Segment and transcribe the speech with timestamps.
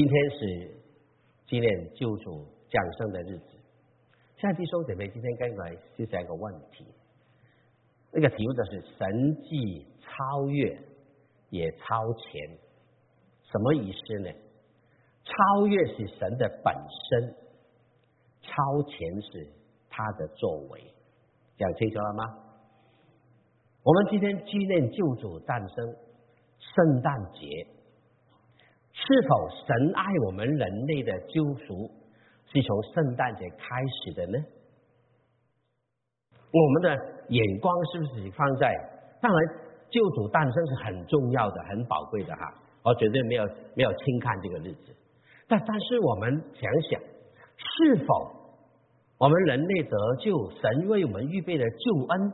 [0.00, 0.70] 今天是
[1.46, 3.44] 纪念救主降生的日子。
[4.38, 6.86] 亲爱的弟兄姐妹，今天该来思想一个问题，
[8.10, 10.74] 那个题目就是“神迹超越
[11.50, 12.58] 也超前”，
[13.52, 14.30] 什么意思呢？
[15.22, 16.74] 超越是神的本
[17.10, 17.34] 身，
[18.40, 19.46] 超前是
[19.90, 20.80] 他的作为，
[21.58, 22.24] 讲清楚了吗？
[23.82, 25.94] 我们今天纪念救主诞生，
[26.56, 27.66] 圣诞节，
[29.00, 31.90] 是否神爱我们人类的救赎
[32.52, 33.64] 是从圣诞节开
[34.04, 34.38] 始的呢？
[36.52, 36.88] 我们的
[37.28, 38.74] 眼光是不是放在？
[39.22, 39.54] 当然，
[39.88, 43.44] 救主诞生是很重要的、很宝贵的哈，我绝对没有
[43.74, 44.94] 没有轻看这个日子。
[45.48, 47.00] 但但是我们想想，
[47.56, 48.32] 是否
[49.18, 52.32] 我们人类得救，神为我们预备的救恩，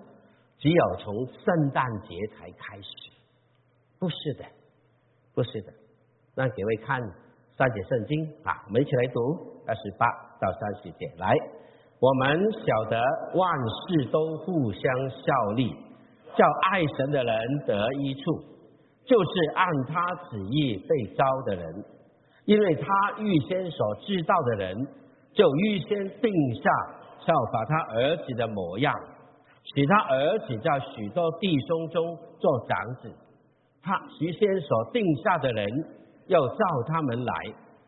[0.58, 2.88] 只有从圣诞节才开始？
[3.98, 4.44] 不是的，
[5.34, 5.72] 不是的。
[6.36, 7.00] 让各位看
[7.56, 9.18] 三节圣经啊，我们一起来读
[9.66, 10.06] 二十八
[10.38, 11.10] 到三十节。
[11.16, 11.34] 来，
[11.98, 13.00] 我们晓得
[13.32, 13.50] 万
[13.88, 15.74] 事都互相效力，
[16.36, 17.34] 叫爱神的人
[17.66, 18.20] 得一处，
[19.06, 21.84] 就是按他旨意被招的人。
[22.44, 24.76] 因为他预先所知道的人，
[25.32, 26.70] 就预先定下
[27.24, 28.94] 效法他儿子的模样，
[29.74, 33.10] 使他儿子在许多弟兄中做长子。
[33.82, 35.66] 他预先所定下的人，
[36.26, 37.32] 要召他们来；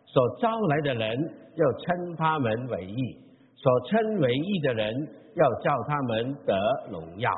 [0.06, 1.18] 所招来的人，
[1.54, 3.16] 要称他们为义；
[3.54, 4.94] 所称为义的人，
[5.34, 6.54] 要叫他们得
[6.90, 7.30] 荣耀。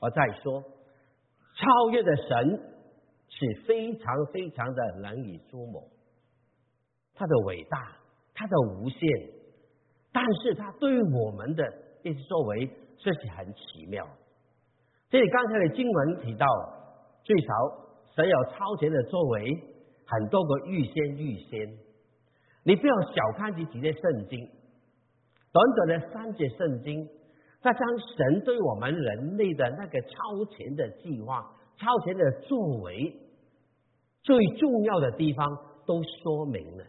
[0.00, 0.62] 我再说，
[1.56, 2.60] 超越的神
[3.28, 5.82] 是非常非常的难以捉摸。
[7.14, 7.92] 他的伟大，
[8.34, 9.08] 他的无限，
[10.10, 11.62] 但是他对我们的
[12.02, 12.66] 一些作为，
[12.98, 14.06] 这是很奇妙。
[15.10, 16.46] 这里刚才的经文提到，
[17.24, 17.52] 最少
[18.16, 19.62] 神有超前的作为，
[20.10, 21.78] 很多个预先预先。
[22.64, 24.48] 你不要小看这几节圣经，
[25.52, 27.08] 短短的三节圣经，
[27.62, 31.42] 他将神对我们人类的那个超前的计划、
[31.78, 33.16] 超前的作为，
[34.22, 35.48] 最重要的地方
[35.86, 36.84] 都说明了。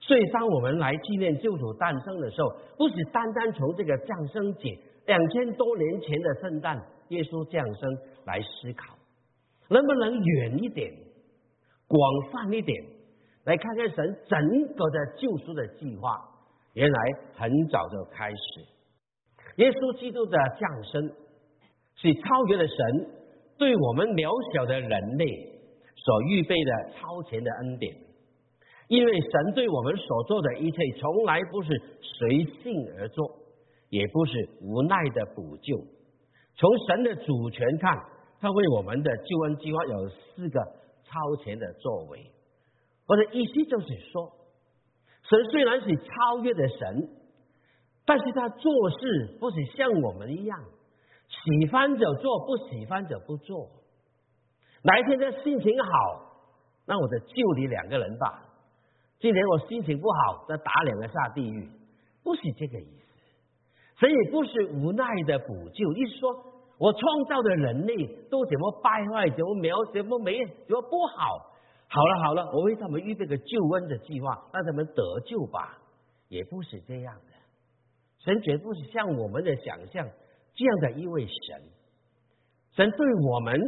[0.00, 8.96] 所以，当我们来纪念救主诞生的时候，不是单单从这个降生节两千多年前的圣诞耶稣降生来思考，
[9.68, 10.92] 能不能远一点、
[11.88, 12.84] 广泛一点，
[13.44, 16.22] 来看看神整个的救赎的计划？
[16.74, 17.00] 原来
[17.34, 18.60] 很早就开始，
[19.56, 21.10] 耶稣基督的降生
[21.96, 22.76] 是超越了神
[23.58, 25.24] 对我们渺小的人类
[25.96, 27.96] 所预备的超前的恩典。
[28.88, 33.26] 因为神对我们所做的一切，从来不是随性而做，
[33.90, 35.76] 也不是无奈的补救。
[36.54, 37.92] 从神的主权看，
[38.40, 40.60] 他为我们的救恩计划有四个
[41.08, 42.30] 超前的作为。
[43.06, 44.30] 我的意思就是说，
[45.22, 47.08] 神虽然是超越的神，
[48.04, 50.58] 但是他做事不是像我们一样，
[51.26, 53.70] 喜欢就做，不喜欢就不做。
[54.82, 55.88] 哪一天他心情好，
[56.86, 58.44] 那我就救你两个人吧。
[59.18, 61.68] 今天我心情不好，再打两个下地狱，
[62.22, 63.04] 不是这个意思。
[63.98, 71.52] 所以不是无奈的补救，意思说我创造的人类都怎么败坏，怎么渺，怎么没，怎么不好。
[71.88, 75.78] 好了好了，我为他们预备个救恩的计划，让他们得救吧。
[76.28, 77.32] 也不是这样的，
[78.18, 80.08] 神绝不是像我们的想象
[80.54, 81.62] 这样的一位神。
[82.72, 83.60] 神对我们，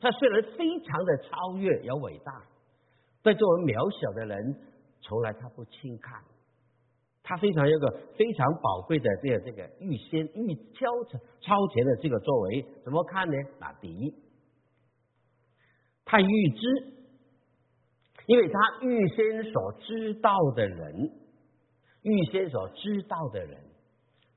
[0.00, 2.42] 他虽然非常的超越，有伟大，
[3.22, 4.68] 但作为渺小的人。
[5.04, 6.22] 从来他不轻看，
[7.22, 13.34] 他非常有个非常宝贵的这个这个预先预超前超前的这个作为，怎么看呢？
[13.60, 14.14] 那第一，
[16.04, 16.92] 他预知，
[18.26, 21.10] 因为他预先所知道的人，
[22.02, 23.56] 预先所知道的人，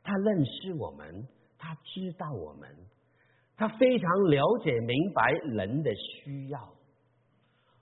[0.03, 2.69] 他认识我们，他知道我们，
[3.57, 6.59] 他非常了解明白人的需要。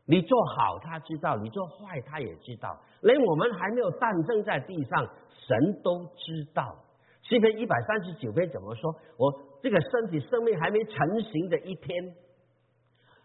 [0.05, 2.77] 你做好，他知道；你做坏，他也知道。
[3.01, 5.07] 连我们还没有诞生在地上，
[5.47, 6.75] 神都知道。
[7.21, 8.93] 诗篇一百三十九篇怎么说？
[9.17, 12.15] 我这个身体生命还没成型的一天，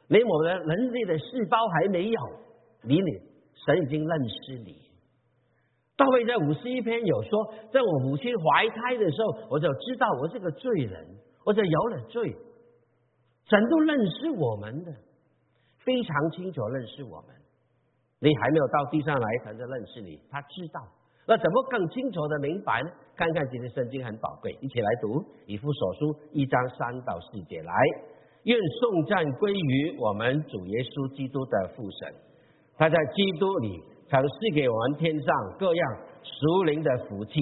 [0.06, 2.20] 连我们人类的细胞还没有，
[2.82, 3.10] 你你
[3.66, 4.76] 神已经认识你。
[5.96, 12.36] 大卫在五十一篇有说，在我母亲怀胎的时候，我就知道我是个罪人，我就有了罪。
[13.50, 14.92] 神都认识我们的。
[15.88, 17.28] 非常清楚认识我们，
[18.20, 20.20] 你还没有到地上来，才就认识你。
[20.30, 20.86] 他知道，
[21.26, 22.90] 那怎么更清楚的明白呢？
[23.16, 27.62] 看看今天圣经很宝贵，一起来读以弗所书一章三到四节。
[27.62, 27.72] 来，
[28.42, 32.14] 愿颂赞归于我们主耶稣基督的父神，
[32.76, 33.80] 他在基督里
[34.10, 35.82] 曾赐给我们天上各样
[36.22, 37.40] 属灵的福气，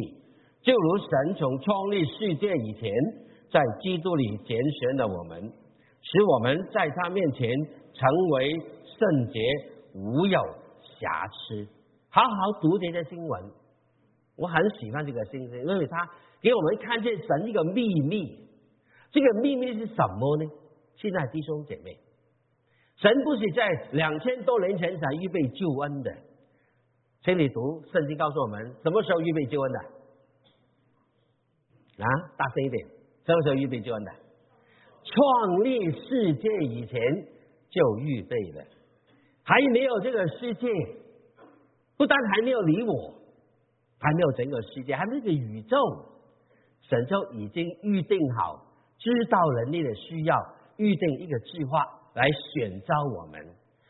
[0.63, 2.95] 就如神从创立世界以前，
[3.51, 5.43] 在基督里拣选了我们，
[6.01, 7.51] 使我们在他面前
[7.99, 8.53] 成为
[8.99, 9.41] 圣洁，
[9.95, 10.41] 无有
[11.01, 11.67] 瑕疵。
[12.11, 13.51] 好好读这些新闻，
[14.37, 16.09] 我很喜欢这个新闻，因为他
[16.41, 18.47] 给我们看见神一个秘密。
[19.13, 20.51] 这个秘密是什么呢？
[20.97, 21.99] 现在弟兄姐妹，
[22.97, 26.11] 神不是在两千多年前才预备救恩的。
[27.23, 29.79] 请你读圣经告诉我们，什么时候预备救恩的？
[32.05, 32.87] 啊，大声一点，
[33.25, 34.13] 什么时候预备救恩的？
[35.05, 37.01] 创立世界以前
[37.71, 38.65] 就预备了，
[39.43, 40.69] 还没有这个世界，
[41.97, 43.15] 不但还没有你我，
[43.99, 45.77] 还没有整个世界，还没有个宇宙，
[46.83, 48.67] 神就已经预定好，
[48.99, 50.37] 知道人类的需要，
[50.77, 51.85] 预定一个计划
[52.15, 53.45] 来选召我们，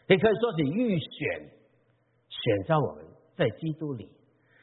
[0.08, 1.50] 也可以说是预选，
[2.29, 3.05] 选召我们。
[3.37, 4.08] 在基督里，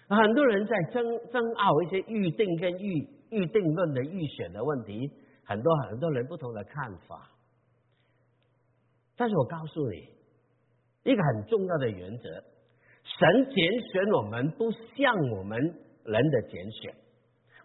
[0.09, 5.11] 很多人在争争拗一些预定跟预预定论的预选的问题，
[5.45, 7.29] 很多很多人不同的看法。
[9.15, 10.09] 但是我告诉你，
[11.03, 12.29] 一个很重要的原则：
[13.03, 15.59] 神拣选我们不像我们
[16.03, 16.95] 人的拣选。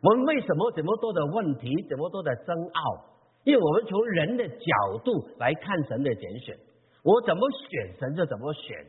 [0.01, 3.05] 我们为什么这么多的问题，这么多的争拗？
[3.45, 6.59] 因为我们从人的角度来看神的拣选，
[7.03, 8.87] 我怎么选神就怎么选，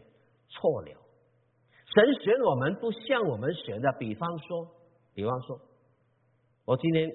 [0.50, 0.88] 错了。
[1.86, 4.68] 神选我们不像我们选的，比方说，
[5.16, 5.60] 比方说，
[6.66, 7.10] 我今天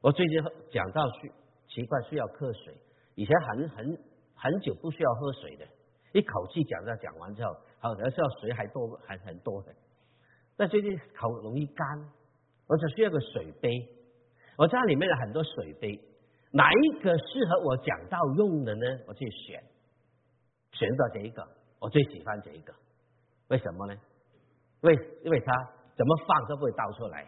[0.00, 1.32] 我最近讲到去
[1.68, 2.74] 奇怪需要喝水，
[3.14, 3.98] 以前很很
[4.34, 5.66] 很久不需要喝水的，
[6.12, 9.74] 一口气讲到讲完之后，好像需要水还多还很多的，
[10.56, 11.86] 但最近口容易干，
[12.66, 13.70] 我只需要个水杯，
[14.56, 16.00] 我家里面有很多水杯，
[16.52, 18.86] 哪一个适合我讲到用的呢？
[19.06, 19.62] 我去选，
[20.72, 21.46] 选到这一个，
[21.80, 22.74] 我最喜欢这一个。
[23.48, 23.94] 为什么呢？
[24.80, 24.94] 为
[25.24, 25.52] 因为它
[25.96, 27.26] 怎么放都不会倒出来。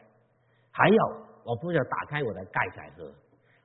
[0.71, 0.97] 还有，
[1.45, 3.13] 我不要打开我的盖才喝，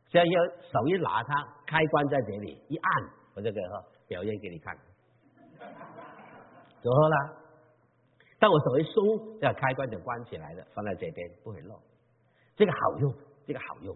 [0.10, 3.86] 现在要手一拿它，开关在这里一按，我就可以喝。
[4.08, 4.76] 表演给你看，
[6.82, 7.38] 就喝了。
[8.40, 11.80] 但我手一松，这个开关就关起来了，放在这边不会漏。
[12.56, 13.14] 这个好用，
[13.46, 13.96] 这个好用。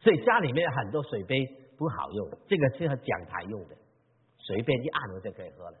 [0.00, 1.44] 所以家里面很多水杯
[1.76, 3.74] 不好用，这个适合讲台用的，
[4.38, 5.76] 随便一按我就可以喝了。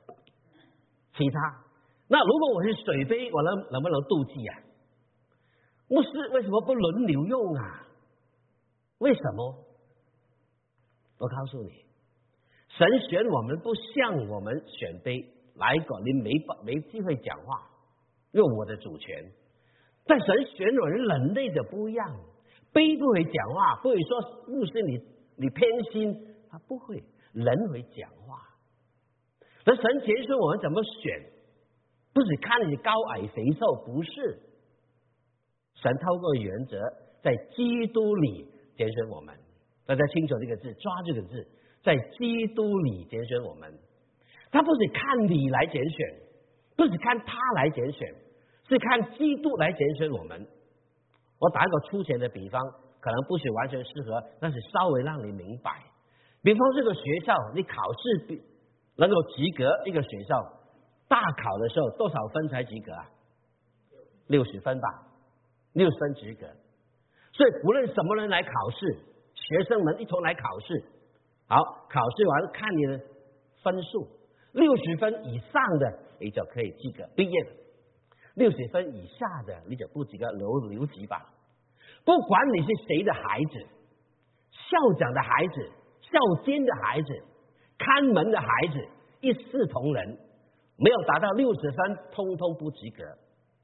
[1.16, 1.38] 其他。
[2.08, 4.58] 那如果我是水杯，我能能不能妒忌啊？
[5.86, 7.86] 牧师为什么不轮流用啊？
[8.98, 9.67] 为什么？
[11.18, 11.70] 我告诉你，
[12.68, 15.24] 神选我们不像我们选杯，
[15.56, 16.30] 来个你没
[16.64, 17.68] 没机会讲话，
[18.32, 19.32] 用我的主权。
[20.06, 22.20] 但神选我们人类的不一样，
[22.72, 24.98] 杯不会讲话，不会说牧师你
[25.36, 28.38] 你偏心，他不会，人会讲话。
[29.66, 31.30] 那神拣选我们怎么选？
[32.14, 34.38] 不是看你高矮肥瘦，不是。
[35.74, 36.78] 神透过原则，
[37.22, 39.36] 在基督里拣选我们。
[39.88, 41.48] 大家清楚这个字，抓这个字，
[41.82, 43.72] 在基督里拣选我们。
[44.52, 46.14] 他不是看你来拣选，
[46.76, 48.14] 不是看他来拣选，
[48.68, 50.46] 是看基督来拣选我们。
[51.38, 52.62] 我打一个粗浅的比方，
[53.00, 55.82] 可能不是完全适合，但是稍微让你明白。
[56.42, 58.42] 比方这个学校，你考试比
[58.96, 60.52] 能够及格，一个学校。
[61.08, 63.08] 大考的时候多少分才及格啊？
[64.26, 64.88] 六十分吧，
[65.72, 66.46] 六十分及格。
[67.32, 68.98] 所以不论什么人来考试，
[69.48, 70.84] 学生们一同来考试，
[71.46, 71.56] 好，
[71.88, 73.00] 考试完看你的
[73.62, 74.06] 分数，
[74.52, 77.50] 六十分以上的你就可以及格毕业了，
[78.34, 81.32] 六十分以下的你就不及格留留级吧。
[82.04, 83.66] 不管你是谁的孩子，
[84.52, 85.70] 校长的孩子，
[86.02, 87.08] 校监的孩子，
[87.78, 88.88] 看门的孩子，
[89.22, 90.18] 一视同仁。
[90.80, 93.02] 没有达到六十分，通通不及格。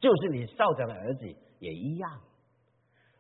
[0.01, 1.27] 就是你校长的儿子
[1.61, 2.11] 也一样，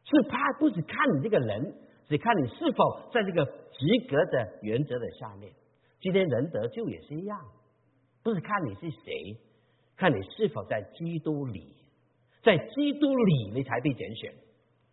[0.04, 1.74] 是他不是看你这个人，
[2.08, 5.52] 只看你是否在这个及格的原则的下面。
[6.00, 7.40] 今天仁得救也是一样，
[8.22, 9.36] 不是看你是谁，
[9.96, 11.74] 看你是否在基督里，
[12.42, 14.34] 在基督里你才被拣选。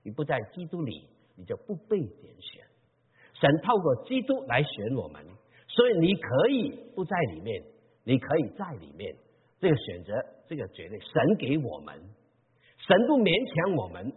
[0.03, 2.63] 你不在基督里，你就不被拣选。
[3.33, 5.25] 神透过基督来选我们，
[5.67, 7.63] 所以你可以不在里面。
[8.03, 9.15] 你可以在里面，
[9.59, 10.13] 这个选择，
[10.47, 11.95] 这个决定，神给我们，
[12.79, 14.10] 神不勉强我们，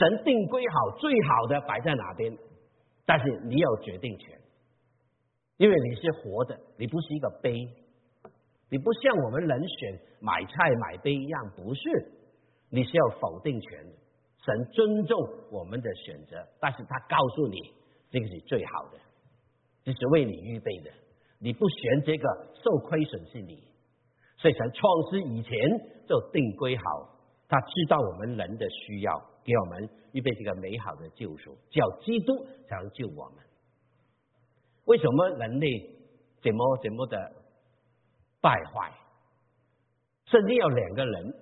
[0.00, 2.34] 神定规好最好的摆在哪边，
[3.04, 4.40] 但是你有决定权，
[5.58, 7.52] 因为你是活的，你不是一个杯，
[8.70, 12.12] 你不像我们人选买菜买杯一样，不是，
[12.70, 13.92] 你是要否定权的，
[14.42, 17.58] 神尊重我们的选择，但是他告诉你，
[18.10, 18.98] 这个是最好的，
[19.84, 20.90] 这是为你预备的。
[21.40, 22.26] 你不选这个，
[22.64, 23.62] 受亏损是你。
[24.38, 25.52] 所以神创世以前
[26.08, 26.82] 就定规好，
[27.48, 33.44] 他知道我们人的需要，给我们预备这个美好的救赎，叫基督才能救我们。
[34.84, 35.66] 为什么人类
[36.40, 37.32] 怎么怎么的
[38.40, 38.92] 败坏？
[40.26, 41.34] 圣经有两个人，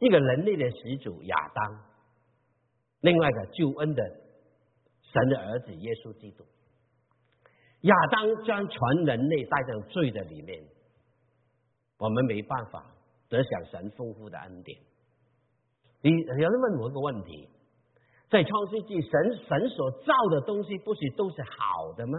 [0.00, 1.82] 一个人类的始祖亚当，
[3.00, 4.02] 另外一个救恩的
[5.00, 6.44] 神的儿子耶稣基督。
[7.80, 10.62] 亚当将全人类带到罪的里面，
[11.96, 12.84] 我们没办法
[13.28, 14.78] 得享神丰富的恩典。
[16.06, 17.48] 你有人问我一个问题：
[18.30, 19.10] 在创世纪，神
[19.48, 22.18] 神所造的东西不是都是好的吗？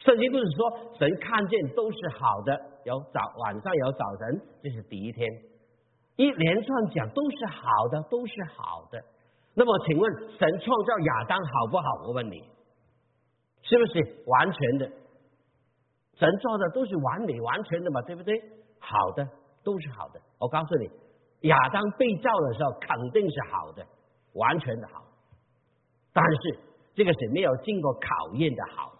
[0.00, 5.30] 圣经不是说神看见都是好的，有早晚上有早晨，这是第一天，
[6.16, 9.00] 一连串讲都是好的，都是好的。
[9.54, 11.84] 那么请问神创造亚当好不好？
[12.08, 12.42] 我问你。
[13.62, 14.90] 是不是完全的？
[16.14, 18.34] 神做的都是完美、完全的嘛，对不对？
[18.80, 19.28] 好的，
[19.62, 20.20] 都是好的。
[20.40, 20.90] 我告诉你，
[21.42, 23.86] 亚当被造的时候肯定是好的，
[24.34, 25.04] 完全的好。
[26.12, 26.58] 但是
[26.94, 28.92] 这个是没有经过考验的好。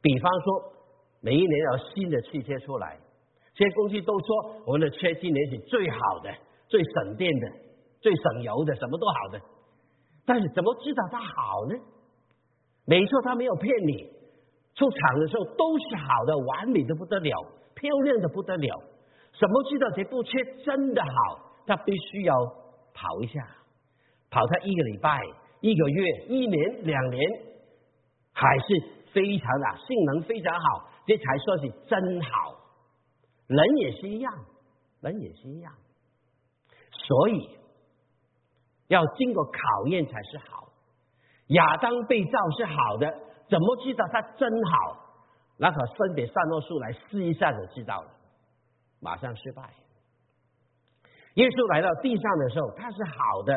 [0.00, 0.72] 比方说，
[1.20, 2.98] 每一年有新的汽车出来，
[3.54, 6.30] 这些公司都说我们的车今年是最好的、
[6.68, 7.48] 最省电的、
[8.00, 9.40] 最省油的，什么都好的。
[10.24, 11.74] 但是怎么知道它好呢？
[12.84, 14.10] 没错，他没有骗你。
[14.74, 18.82] 出厂的时候都是好的，完美的不得了，漂亮的不得了。
[19.42, 20.30] 怎么知道这部车
[20.64, 21.40] 真的好？
[21.66, 22.32] 他必须要
[22.94, 23.44] 跑一下，
[24.30, 25.20] 跑它一个礼拜、
[25.60, 27.28] 一个月、一年、两年，
[28.32, 28.64] 还是
[29.12, 32.54] 非常的性能非常好，这才算是真好。
[33.48, 34.32] 人也是一样，
[35.00, 35.72] 人也是一样。
[36.92, 37.58] 所以
[38.86, 40.68] 要经过考验才是好。
[41.48, 43.12] 亚当被造是好的，
[43.50, 44.98] 怎么知道他真好？
[45.58, 48.10] 那可分别善恶树来试一下就知道了，
[49.02, 49.62] 马上失败。
[51.34, 53.52] 耶稣来到地上的时候，他是好的，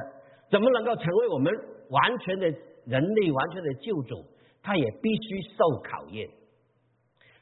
[0.49, 1.53] 怎么能够成为我们
[1.89, 2.47] 完全的
[2.85, 4.25] 人类、完全的救主？
[4.63, 6.27] 他也必须受考验。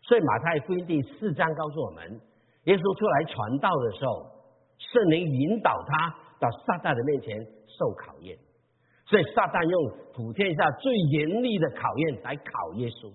[0.01, 2.19] 所以马太福音第四章告诉我们，
[2.65, 4.27] 耶稣出来传道的时候，
[4.77, 7.39] 圣灵引导他到撒旦的面前
[7.79, 8.37] 受考验。
[9.05, 13.13] 所以撒旦用普天下最严厉的考验来考耶稣，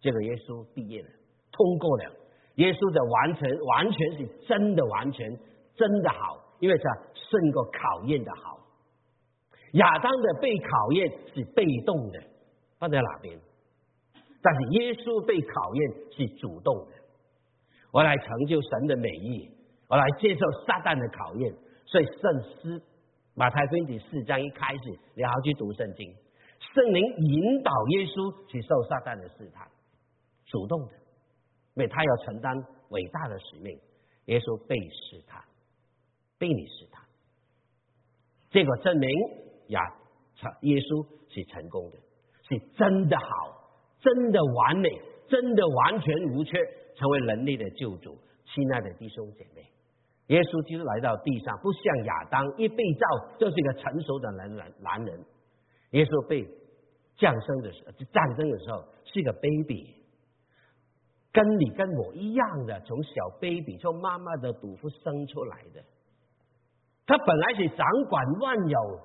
[0.00, 1.08] 结果耶稣毕业了，
[1.52, 2.12] 通过了。
[2.56, 5.28] 耶稣的完成完全是真的完全
[5.74, 8.58] 真的好，因为他胜过考验的好。
[9.72, 12.20] 亚当的被考验是被动的，
[12.78, 13.38] 放在哪边？
[14.42, 16.92] 但是耶稣被考验是主动的。
[17.92, 19.50] 我来成就神的美意，
[19.88, 21.54] 我来接受撒旦的考验，
[21.86, 22.82] 所以圣师。
[23.38, 26.10] 马太福音四章一开始，你要去读圣经，
[26.72, 29.68] 圣灵引导耶稣去受撒旦的试探，
[30.46, 30.92] 主动的，
[31.76, 32.52] 因为他要承担
[32.88, 33.78] 伟大的使命。
[34.26, 35.40] 耶稣被试探，
[36.36, 37.04] 被你试探，
[38.50, 39.08] 结果证明
[39.68, 39.80] 呀，
[40.62, 41.98] 耶稣是成功的，
[42.42, 46.58] 是真的好，真的完美，真的完全无缺，
[46.96, 48.18] 成为人类的救主。
[48.46, 49.62] 亲爱的弟兄姐妹。
[50.26, 54.74] 耶稣基督来到地上，不像亚当一被造就是一个成熟的男人。
[54.80, 55.24] 男人，
[55.90, 56.42] 耶稣被
[57.16, 59.95] 降生的时候，战争的时候是一个 baby，
[61.36, 65.84] 跟你跟我一样的，从小 baby 从妈妈的肚腹生出来的。
[67.04, 69.00] 他本来是掌管万有，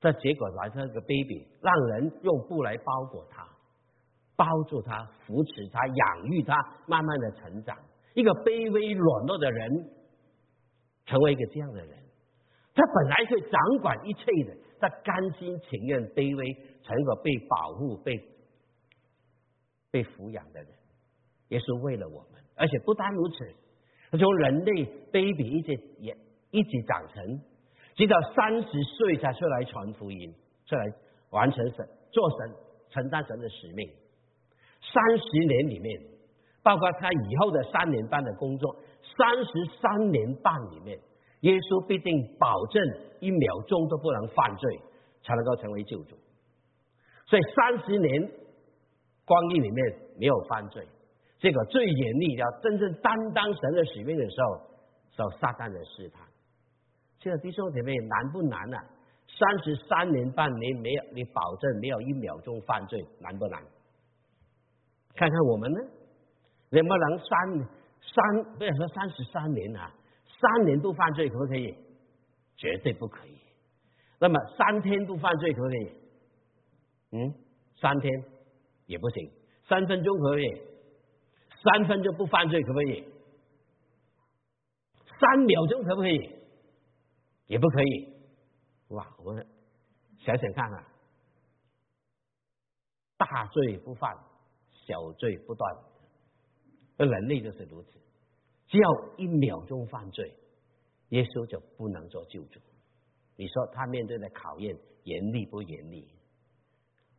[0.00, 3.48] 这结果来这个 baby，让人用布来包裹他，
[4.36, 6.54] 包住他，扶持他，养育他，
[6.86, 7.74] 慢慢的成长。
[8.12, 9.90] 一个卑微软弱的人。
[11.06, 11.98] 成为一个这样的人，
[12.74, 18.16] 他本来是掌管一切的，他甘心情愿卑微，成为被保护、被
[19.90, 20.70] 被抚养的人，
[21.54, 22.42] 也是为了我们。
[22.56, 23.36] 而且不单如此，
[24.10, 26.16] 他从人类 baby 一直也
[26.50, 27.40] 一直长成，
[27.94, 30.34] 直到三十岁才出来传福音，
[30.66, 30.84] 出来
[31.30, 32.56] 完成神做神
[32.90, 33.88] 承担神的使命。
[34.92, 36.00] 三十年里面，
[36.64, 38.76] 包括他以后的三年半的工作。
[39.16, 40.98] 三十三年半里面，
[41.40, 42.82] 耶稣必定保证
[43.20, 44.80] 一秒钟都不能犯罪，
[45.22, 46.16] 才能够成为救主。
[47.26, 48.30] 所以三十年
[49.24, 50.86] 光阴里面没有犯罪，
[51.44, 54.62] 这个最严厉要真正担当神的使命的时候，
[55.14, 56.26] 受撒旦的试探。
[57.18, 58.82] 现在弟兄姐妹难不难啊？
[59.28, 63.62] 三十三年半你没有你保证没有一秒钟犯罪，难不难？
[65.14, 65.80] 看看我们呢，
[66.70, 67.68] 能不能三？
[68.06, 69.92] 三不要说三十三年啊，
[70.40, 71.76] 三年都犯罪可不可以？
[72.56, 73.38] 绝对不可以。
[74.18, 75.92] 那么三天都犯罪可不可以？
[77.12, 77.34] 嗯，
[77.78, 78.10] 三天
[78.86, 79.30] 也不行。
[79.68, 80.62] 三分钟可以，
[81.64, 83.04] 三分钟不犯罪可不可以？
[85.18, 86.30] 三秒钟可不可以？
[87.46, 88.14] 也不可以。
[88.88, 89.46] 哇，我们
[90.18, 90.86] 想想看啊，
[93.16, 94.14] 大罪不犯，
[94.86, 95.76] 小罪不断，
[96.98, 97.98] 而人类就是如此。
[98.66, 100.36] 只要一秒钟犯罪，
[101.10, 102.60] 耶稣就不能做救主。
[103.36, 106.08] 你说他面对的考验严厉不严厉？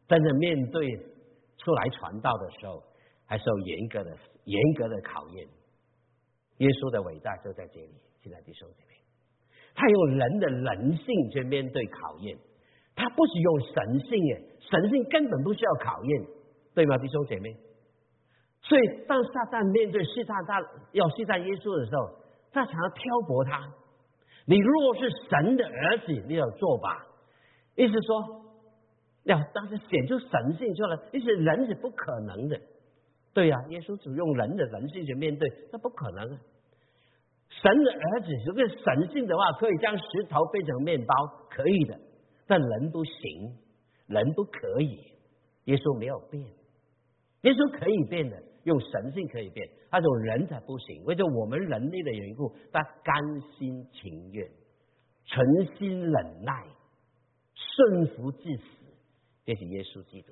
[0.07, 0.95] 但是面对
[1.57, 2.83] 出来传道的时候，
[3.25, 5.47] 还是要严格的严格的考验。
[6.59, 7.91] 耶稣的伟大就在这里，
[8.23, 8.95] 亲爱的弟兄姐妹，
[9.75, 12.37] 他用人的人性去面对考验，
[12.95, 16.25] 他不是用神性耶，神性根本不需要考验，
[16.73, 17.57] 对吗，弟兄姐妹？
[18.61, 22.17] 所以当撒旦面对试探他要试探耶稣的时候，
[22.51, 23.73] 他想要挑拨他。
[24.47, 27.05] 你若是神的儿子，你要做吧。
[27.75, 28.45] 意思说，
[29.23, 32.57] 要当时显出神性出来，意思人是不可能的。
[33.35, 36.25] 对呀，耶稣只用人的人性去面对，那不可能。
[37.49, 41.13] 神的儿子如果神性的话，可以将石头变成面包，
[41.49, 41.99] 可以的。
[42.47, 43.57] 但人不行，
[44.07, 45.11] 人不可以。
[45.65, 46.41] 耶稣没有变，
[47.41, 51.03] 耶稣可以变的，用神性可以变，那种人才不行。
[51.03, 53.15] 为着我们人类的缘故，他甘
[53.57, 54.49] 心情愿，
[55.25, 56.65] 存心忍耐，
[57.53, 58.63] 顺服至死，
[59.43, 60.31] 这是耶稣基督。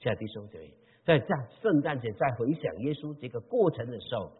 [0.00, 0.81] 亲爱的弟兄姐妹。
[1.04, 1.26] 在在
[1.60, 4.30] 圣诞节在回想耶稣这个过程的时候，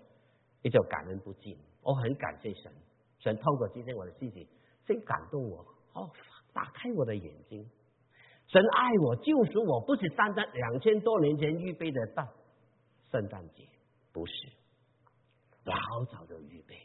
[0.63, 1.57] 也就感恩不尽。
[1.83, 2.73] 我很感谢神，
[3.19, 4.47] 神透过今天我的信息，
[4.87, 6.09] 先感动我，哦，
[6.53, 7.69] 打开我的眼睛。
[8.47, 12.29] 神爱我，救赎我，不是单单两千多年前预备的到
[13.11, 13.65] 圣诞节，
[14.13, 14.33] 不是，
[15.65, 16.77] 老早就预备，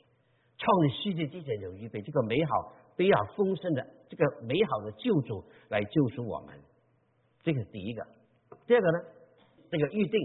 [0.57, 6.59] 创立世界之前就预备这个美好、比较丰盛的这个美好的救主来救赎我们。
[7.43, 8.07] 这个第一个，
[8.65, 8.99] 第二个呢？
[9.69, 10.19] 这个预定，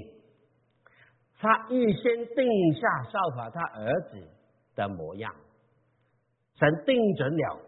[1.39, 4.29] 他预先定下效法他儿子
[4.77, 5.35] 的模样，
[6.55, 7.61] 神定准了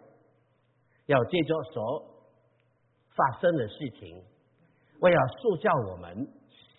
[1.06, 2.04] 要借着所
[3.14, 4.22] 发生的事情，
[5.00, 6.28] 为了塑造我们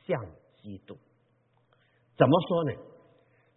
[0.06, 0.26] 像
[0.62, 0.96] 基督。
[2.18, 2.72] 怎么说呢？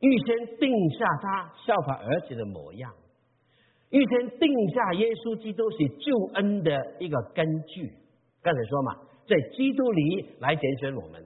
[0.01, 2.93] 预先定下他效法儿子的模样，
[3.91, 7.95] 预先定下耶稣基督是救恩的一个根据。
[8.43, 9.08] 刚才说嘛。
[9.29, 11.25] 在基督里来拣选我们。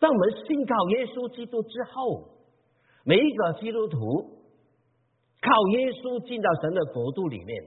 [0.00, 2.28] 当我们信靠耶稣基督之后，
[3.04, 3.98] 每一个基督徒
[5.40, 7.64] 靠耶稣进到神的国度里面，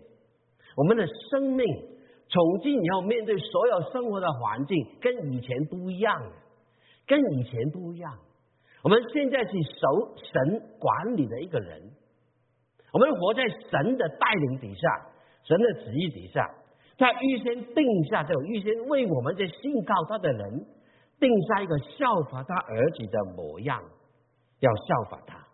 [0.76, 1.66] 我们的生命
[2.28, 6.32] 从今以后面对所有生活的环境跟以前不一样，
[7.08, 8.18] 跟以前不一样。
[8.84, 11.92] 我们现在是受神管理的一个人，
[12.94, 15.10] 我们活在神的带领底下，
[15.44, 16.48] 神的旨意底下。
[17.00, 20.66] 他预先定下，就预先为我们这信靠他的人
[21.18, 23.82] 定下一个效法他儿子的模样，
[24.60, 25.48] 要效法他。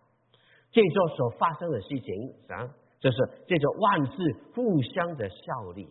[0.71, 2.67] 这座所发生的事情啊，
[2.99, 4.13] 就是这座万事
[4.55, 5.87] 互相的效力。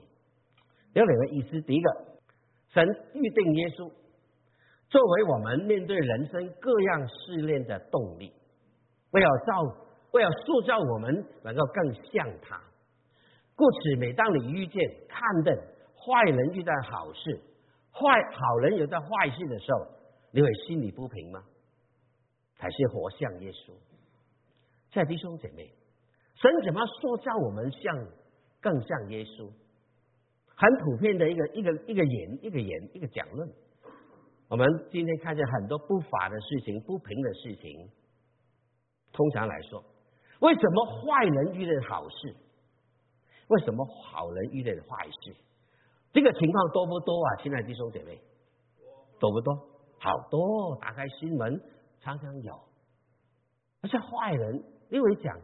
[0.93, 2.05] 有两个意思：第一个，
[2.71, 3.89] 神预定耶稣
[4.89, 8.33] 作为我们面对人生各样试炼的动力，
[9.13, 9.63] 为了造，
[10.11, 12.61] 为了塑造我们能够更像他。
[13.57, 15.53] 故此，每当你遇见、看到
[15.97, 17.41] 坏人遇到好事，
[17.93, 19.87] 坏好人遇到坏事的时候，
[20.33, 21.43] 你会心里不平吗？
[22.57, 23.73] 还是活像耶稣？
[24.93, 25.73] 在弟兄姐妹，
[26.35, 28.07] 神怎么塑造我们像
[28.61, 29.51] 更像耶稣？
[30.57, 33.49] 很普遍的一个一个一个言一个言一个讲论。
[34.49, 37.89] 我们今天看见很多不法的事情、不平的事情。
[39.13, 39.85] 通常来说，
[40.41, 42.35] 为什么坏人遇到好事？
[43.49, 45.37] 为什么好人遇见坏事？
[46.13, 47.43] 这个情况多不多啊？
[47.43, 48.21] 亲爱的弟兄姐妹，
[49.19, 49.55] 多不多？
[49.99, 51.61] 好多，打开新闻
[52.01, 52.55] 常常有。
[53.83, 55.37] 而且坏人，因为讲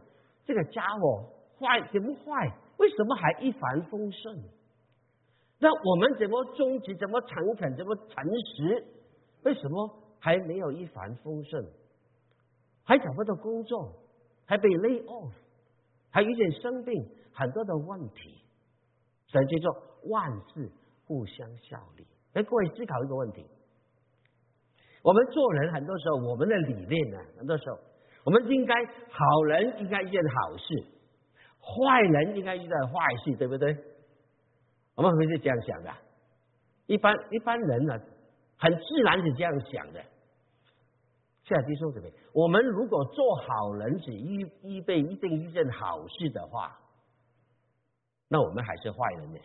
[0.45, 1.23] 这个家伙
[1.59, 2.57] 坏怎么坏？
[2.77, 4.39] 为什么还一帆风顺？
[5.59, 6.95] 那我们怎么忠直？
[6.95, 7.75] 怎么诚恳？
[7.75, 8.23] 怎么诚
[8.55, 8.85] 实？
[9.43, 11.63] 为什么还没有一帆风顺？
[12.83, 13.93] 还找不到工作？
[14.45, 15.31] 还被 lay off？
[16.09, 17.07] 还遇见生病？
[17.33, 18.43] 很多的问题，
[19.27, 20.71] 所以叫做万事
[21.05, 22.05] 互相效力。
[22.33, 23.45] 那各位思考一个问题：
[25.03, 27.77] 我们做人很多时候，我们的理念呢，很多时候
[28.23, 28.73] 我们应该
[29.09, 30.85] 好人应该遇见好事，
[31.59, 33.75] 坏人应该遇到坏事，对不对？
[34.95, 35.91] 我们会是这样想的。
[36.87, 37.97] 一般一般人呢，
[38.57, 40.01] 很自然是这样想的。
[41.43, 46.77] 现在弟兄姊妹，我们如果做好人是预预备一定遇见好事的话。
[48.31, 49.39] 那我们还是坏人呢？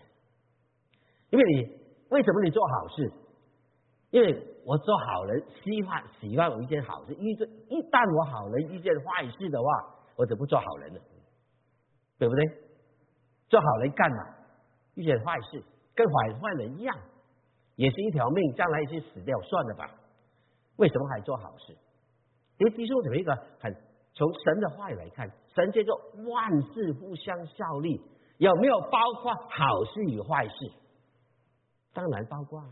[1.31, 1.77] 因为你
[2.11, 3.13] 为什么你做好事？
[4.11, 7.13] 因为我做好人，希望希望有一件好事。
[7.19, 9.67] 遇着一旦我好人遇见坏事的话，
[10.15, 11.01] 我就不做好人了，
[12.17, 12.45] 对不对？
[13.49, 14.19] 做好人干嘛？
[14.95, 15.61] 遇见坏事，
[15.97, 16.97] 跟坏坏人一样，
[17.75, 19.91] 也是一条命，将来也是死掉，算了吧。
[20.77, 21.77] 为什么还做好事？
[22.59, 23.75] 因为弟兄有一个很
[24.15, 28.01] 从神的话语来看，神叫做万事互相效力，
[28.39, 30.55] 有没有包括好事与坏事？
[31.93, 32.69] 当然包括啊。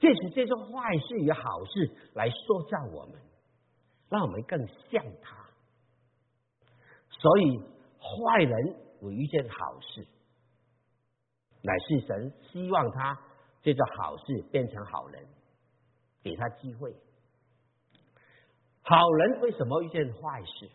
[0.00, 3.20] 这是这种坏事与好事来塑造我们，
[4.08, 4.58] 让我们更
[4.90, 5.36] 像他。
[7.10, 7.58] 所以
[7.98, 10.06] 坏人有一件好事，
[11.62, 13.18] 乃是神希望他
[13.60, 15.26] 这个好事变成好人，
[16.22, 16.94] 给他机会。
[18.82, 20.70] 好人为什么遇见坏事？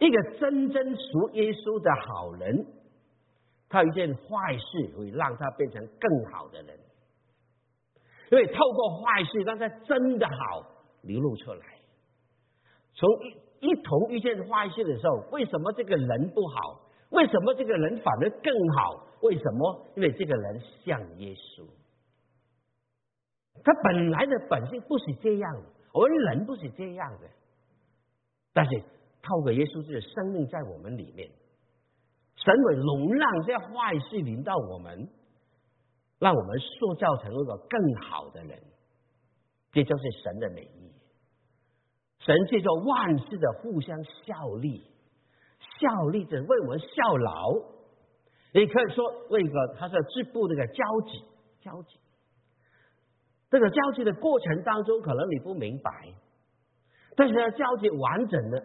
[0.00, 2.66] 一个真正属耶稣的好人，
[3.74, 6.78] 靠一件坏事会让他变成更好的人。
[8.30, 10.64] 因为透过坏事让他真的好
[11.02, 11.66] 流露出来。
[12.94, 16.80] 从一一同遇见坏事的时候，为什么这个人不好？
[17.10, 19.06] 为什么这个人反而更好？
[19.22, 19.86] 为什么？
[19.96, 21.66] 因为这个人像耶稣，
[23.62, 27.28] 他本来的本性不是这样的，我们人不是这样的。
[28.52, 28.70] 但是
[29.22, 31.30] 透过耶稣这个生命在我们里面，
[32.36, 35.08] 神会容让这些坏事临到我们。
[36.20, 38.58] 让我们塑造成一个更好的人，
[39.72, 40.92] 这就是神的美意。
[42.20, 44.86] 神借着万事的互相效力，
[45.80, 47.52] 效力着为我们效劳。
[48.54, 51.24] 你可以说为一个他是织布那个交集，
[51.60, 51.98] 交集。
[53.50, 56.14] 这个交集的过程当中，可能你不明白，
[57.16, 58.64] 但是要交集完整的，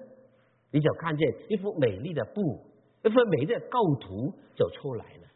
[0.71, 2.68] 你就看见一幅美丽的布，
[3.03, 5.27] 一份美的构图就出来了。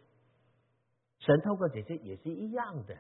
[1.20, 2.96] 神透过这些也是一样的，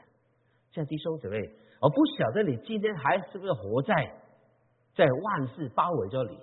[0.71, 1.38] 像弟兄姊妹，
[1.82, 3.93] 我不晓得你今天还是不是活在
[4.95, 6.39] 在万事包围着你，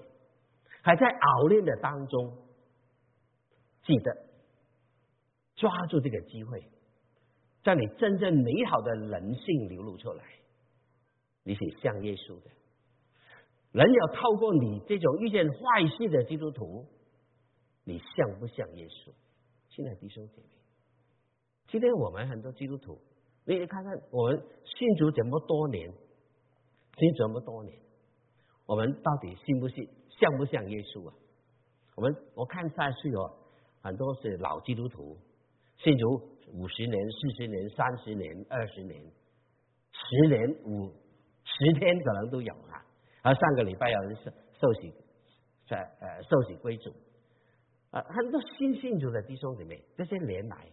[0.82, 2.36] 还在熬炼的当中，
[3.84, 4.14] 记得
[5.56, 6.62] 抓住这个机会，
[7.62, 10.24] 在你真正美好的人性流露出来，
[11.44, 12.50] 你是像耶稣的，
[13.72, 16.84] 人要透过你这种遇见坏事的基督徒，
[17.90, 19.10] 你像不像耶稣？
[19.68, 20.48] 亲爱的弟兄姐妹。
[21.66, 22.96] 今天我们很多基督徒，
[23.44, 25.90] 你看看我们信主这么多年，
[26.96, 27.76] 信这么多年，
[28.64, 29.88] 我们到底信不信，
[30.20, 31.14] 像不像耶稣啊？
[31.96, 33.34] 我们我看下去哦，
[33.82, 35.18] 很多是老基督徒，
[35.78, 36.06] 信主
[36.52, 39.02] 五十年、四十年、三十年、二十年、
[39.90, 40.92] 十年、五
[41.42, 42.86] 十天可能都有啊。
[43.22, 44.94] 而上个礼拜有人受受洗，
[45.68, 46.94] 在呃受洗归主，
[47.90, 50.66] 啊，很多新信主的弟兄姊妹，这些年来。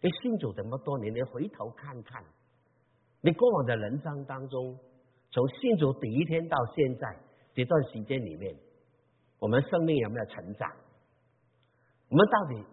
[0.00, 2.22] 你信主这么多年，你回头看看，
[3.20, 4.78] 你过往的人生当中，
[5.30, 7.18] 从信主第一天到现在
[7.54, 8.54] 这段时间里面，
[9.40, 10.70] 我们生命有没有成长？
[12.10, 12.64] 我们到底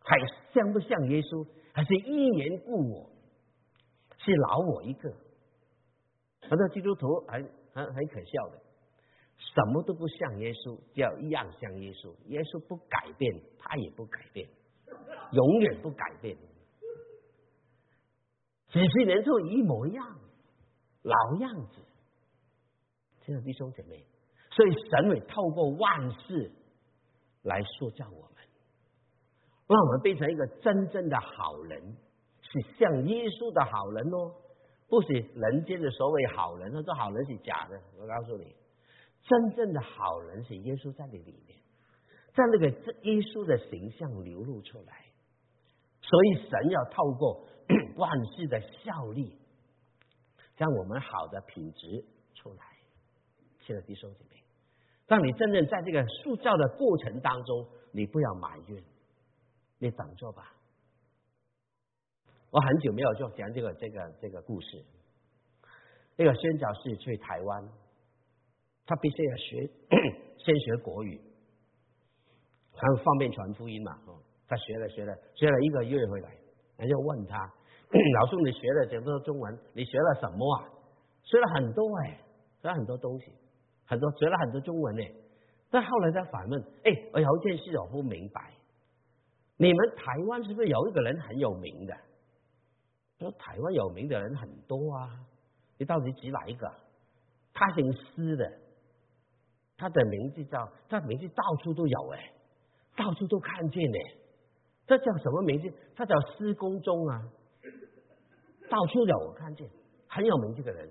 [0.00, 0.18] 还
[0.52, 1.46] 像不像耶稣？
[1.72, 3.10] 还是一言故我，
[4.18, 5.12] 是老我一个？
[6.48, 8.60] 很多基督徒很很很可笑的，
[9.38, 12.14] 什么都不像耶稣，叫一样像耶稣。
[12.26, 14.48] 耶稣不改变，他也不改变，
[15.32, 16.36] 永远不改变。
[18.72, 20.18] 几十年后一模一样，
[21.02, 21.80] 老样子。
[23.24, 24.04] 亲爱的弟兄姐妹，
[24.50, 26.50] 所以神会透过万事
[27.42, 28.36] 来塑造我们，
[29.68, 31.96] 让我们变成一个真正的好人，
[32.42, 34.34] 是像耶稣的好人哦，
[34.88, 36.72] 不是人间的所谓好人。
[36.72, 38.54] 他说好人是假的，我告诉你，
[39.24, 41.58] 真正的好人是耶稣在你里面，
[42.34, 45.04] 在那个这耶稣的形象流露出来。
[46.00, 47.48] 所以神要透过。
[47.96, 49.38] 万事的效力，
[50.54, 52.62] 将我们好的品质出来。
[53.64, 54.44] 亲爱的弟兄姐妹，
[55.06, 58.84] 让你真正在这个塑造的过程当中，你不要埋怨，
[59.78, 60.54] 你等着吧。
[62.50, 64.84] 我很久没有做讲这个这个这个故事。
[66.16, 67.66] 那个宣教士去台湾，
[68.86, 69.70] 他必须要学
[70.38, 71.20] 先学国语，
[72.74, 73.92] 然后方便传福音嘛。
[74.06, 76.30] 哦，他学了学了学了一个月回来。
[76.76, 77.38] 人就问他，
[78.20, 80.68] 老师，你学了这么多中文，你学了什么啊？
[81.22, 82.18] 学了很多哎，
[82.60, 83.32] 学了很多东西，
[83.86, 85.02] 很多学了很多中文呢。
[85.70, 88.52] 但后来他反问，哎，我有一件事我不明白，
[89.56, 91.96] 你们台湾是不是有一个人很有名的？
[93.20, 95.08] 说台湾有名的人很多啊，
[95.78, 96.70] 你到底指哪一个？
[97.52, 98.52] 他姓施的，
[99.76, 102.32] 他的名字叫，他名字到处都有哎，
[102.96, 103.98] 到处都看见呢。
[104.86, 105.72] 这叫什么名字？
[105.96, 107.22] 他叫施工中啊，
[108.68, 109.68] 到处有我看见，
[110.06, 110.90] 很有名这个人，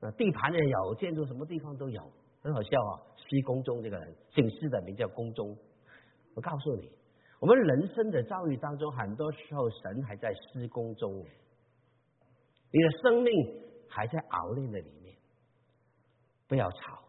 [0.00, 2.00] 呃，地盘也有，建筑什么地方都有，
[2.42, 3.00] 很好笑啊。
[3.16, 5.56] 施工中这个人姓施的名叫宫中。
[6.34, 6.90] 我告诉你，
[7.40, 11.10] 我们人生的遭遇当中，很多时候神还在施工中，
[12.70, 13.32] 你的生命
[13.88, 15.16] 还在熬炼的里面。
[16.46, 17.02] 不要吵，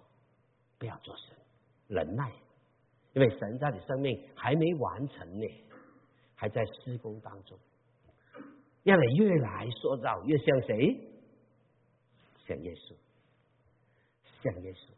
[0.78, 1.36] 不要做神，
[1.88, 2.32] 忍耐，
[3.14, 5.46] 因为神在你生命还没完成呢，
[6.36, 7.58] 还在施工当中，
[8.84, 11.12] 让你越来塑造越像谁？
[12.48, 12.94] 像耶稣，
[14.44, 14.90] 像耶稣，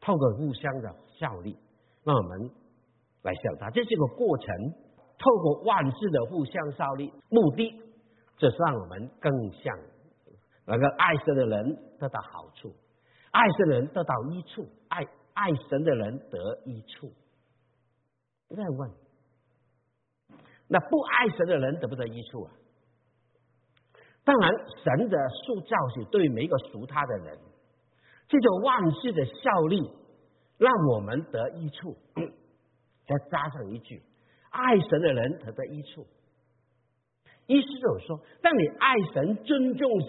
[0.00, 1.54] 透过互相的效力，
[2.02, 2.50] 让我们
[3.22, 3.68] 来效他。
[3.70, 4.72] 这是个过程，
[5.18, 7.70] 透过万事的互相效力，目的
[8.38, 9.78] 就是让我们更像
[10.64, 12.74] 那个爱神的人得到好处，
[13.34, 17.12] 爱神的人得到益处，爱爱神的人得益处。
[18.50, 18.90] 再问，
[20.68, 22.52] 那不爱神的人得不得益处啊？
[24.22, 24.52] 当然，
[24.84, 27.38] 神的塑造是对每一个属他的人，
[28.28, 29.90] 这种万事的效力，
[30.56, 31.96] 让我们得益处。
[33.04, 34.00] 再加上一句，
[34.50, 36.06] 爱神的人得得益处。
[37.46, 40.08] 意思就是说，当你爱神、尊重神、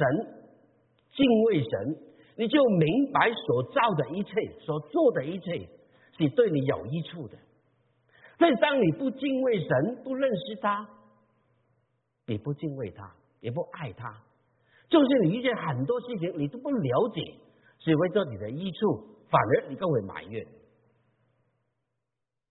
[1.15, 1.97] 敬畏神，
[2.35, 5.67] 你就明白所造的一切、所做的一切
[6.17, 7.37] 是对你有益处的。
[8.37, 10.87] 但当你不敬畏神、不认识他，
[12.27, 13.11] 你不敬畏他。
[13.41, 14.11] 也不爱他，
[14.89, 17.21] 就是你遇见很多事情你都不了解，
[17.77, 20.43] 是为着你的益处，反而你更会埋怨。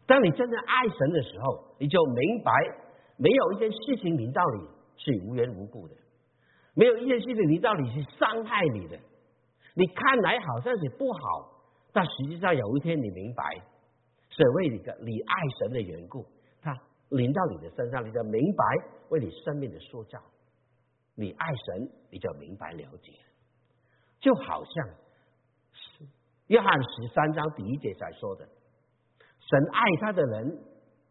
[0.07, 2.53] 当你真正爱神的时候，你就明白，
[3.16, 4.68] 没有一件事情临到你
[4.99, 5.97] 是无缘无故的，
[6.77, 8.97] 没有一件事情临到你是伤害你的。
[9.75, 11.19] 你看来好像是不好，
[11.93, 13.43] 但实际上有一天你明白，
[14.31, 16.25] 所谓你的你爱神的缘故，
[16.63, 16.73] 他
[17.11, 18.65] 临到你的身上，你就明白
[19.11, 20.19] 为你生命的塑造。
[21.17, 23.13] 你爱神，你就明白了解，
[24.21, 24.89] 就好像
[26.49, 28.45] 约翰十三章第一节才说的：
[29.39, 30.59] 神爱他的人，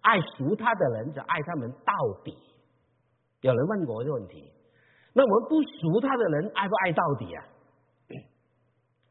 [0.02, 2.38] 爱赎他的人，就爱他们到底。
[3.42, 4.52] 有人问过这个问题，
[5.14, 7.46] 那我们不赎他的人，爱不爱到底啊？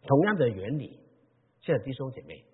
[0.07, 1.01] 同样的原理，
[1.61, 2.45] 现在弟兄姐妹，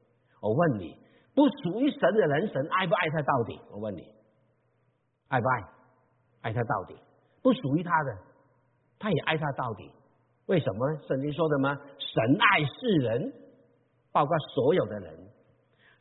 [0.40, 0.96] 我问你，
[1.34, 3.58] 不属于神的人，神爱不爱他到底？
[3.70, 4.02] 我问你，
[5.28, 5.64] 爱不爱？
[6.42, 6.96] 爱他到底？
[7.42, 8.18] 不属于他的。
[9.00, 9.88] 他也爱他到底，
[10.46, 10.96] 为什么？
[11.06, 11.72] 圣经说的吗？
[11.98, 13.32] 神爱世人，
[14.10, 15.28] 包括所有的人。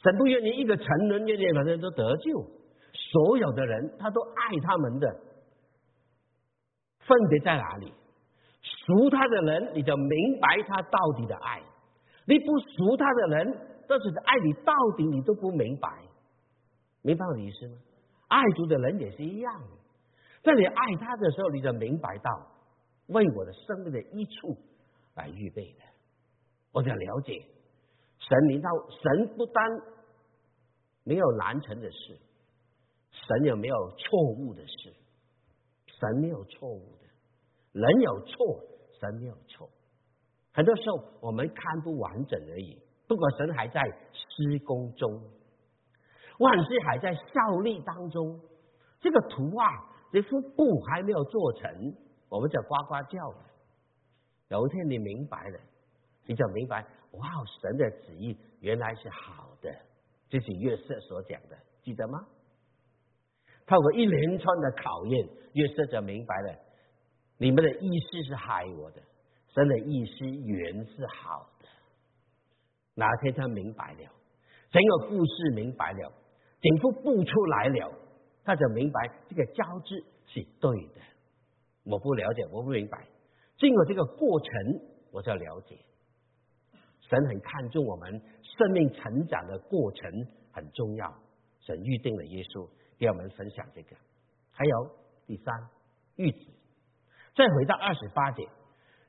[0.04, 2.44] 神不愿意一个成人、愿意的人都得救，
[2.92, 5.08] 所有的人他都爱他们的。
[7.00, 7.94] 分别在哪里？
[8.88, 11.62] 属他的人，你就明白他到底的爱；
[12.26, 13.52] 你不属他的人，
[13.86, 15.90] 都是爱你到底，你都不明白。
[17.02, 17.78] 明白我的意思吗？
[18.30, 19.62] 爱主的人也是一样，
[20.42, 22.32] 在你爱他的时候，你就明白到。
[23.08, 24.58] 为我的生命的益处
[25.16, 25.80] 来预备的，
[26.74, 27.42] 我想了解
[28.20, 29.64] 神领到神不单
[31.06, 32.18] 没有难成的事，
[33.12, 34.94] 神有没有错误的事？
[35.86, 37.08] 神没有错误的，
[37.80, 38.62] 人有错，
[39.00, 39.70] 神没有错。
[40.54, 42.82] 很多时候我们看不完整而已。
[43.08, 43.82] 不过神还在
[44.14, 45.22] 施工中，
[46.40, 48.40] 万事还在效力当中。
[49.00, 49.66] 这个图画，
[50.12, 51.96] 这幅布还没有做成。
[52.30, 53.40] 我们叫呱呱叫的。
[54.50, 55.60] 有一天你明白了，
[56.26, 57.30] 你就明白，哇，
[57.62, 59.74] 神的旨意原来是好的。
[60.30, 62.28] 这是约瑟所讲的，记得吗？
[63.66, 66.60] 透过一连串的考验，约瑟就明白了，
[67.38, 69.02] 你们的意思是害我的，
[69.54, 71.68] 神的意思原是好的。
[72.96, 74.12] 哪天他明白了，
[74.72, 76.12] 整个故事明白了，
[76.62, 77.94] 整幅布出来了，
[78.44, 81.02] 他就明白这个交织是对的。
[81.84, 83.08] 我不了解，我不明白。
[83.58, 84.52] 经过这个过程，
[85.12, 85.78] 我就了解。
[87.02, 90.12] 神很看重我们生命成长的过程
[90.52, 91.14] 很重要。
[91.62, 93.96] 神预定了耶稣，给我们分享这个。
[94.52, 94.92] 还有
[95.26, 95.70] 第三，
[96.16, 96.57] 预旨。
[97.38, 98.44] 再回到二十八节，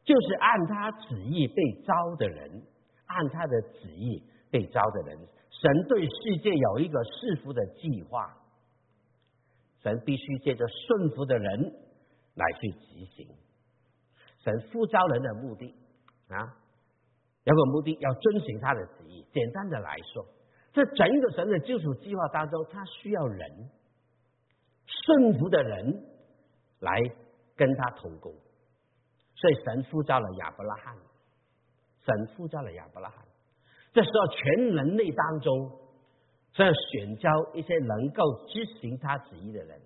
[0.05, 2.63] 就是按他旨意被招的人，
[3.07, 5.19] 按他的旨意被招的人，
[5.51, 8.37] 神对世界有一个赐福的计划。
[9.83, 11.73] 神必须借着顺服的人。
[12.39, 13.27] 来去执行
[14.45, 15.75] 神呼召人的目的
[16.29, 16.55] 啊，
[17.43, 19.27] 有个目的要遵循他的旨意。
[19.33, 20.25] 简单的来说，
[20.73, 23.69] 这整个神的救赎计划当中，他需要人
[24.87, 26.01] 顺服的人
[26.79, 27.01] 来
[27.59, 28.33] 跟他同工。
[29.35, 30.97] 所以神呼召了亚伯拉罕，
[32.07, 33.23] 神呼召了亚伯拉罕。
[33.93, 35.79] 这时候全人类当中，
[36.57, 39.81] 要选召一些能够执行他旨意的人。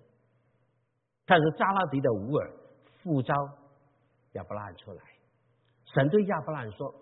[1.25, 2.51] 但是加拉迪的乌尔
[3.03, 3.33] 呼召
[4.33, 5.03] 亚伯拉罕出来。
[5.85, 6.93] 神对亚伯拉罕说：“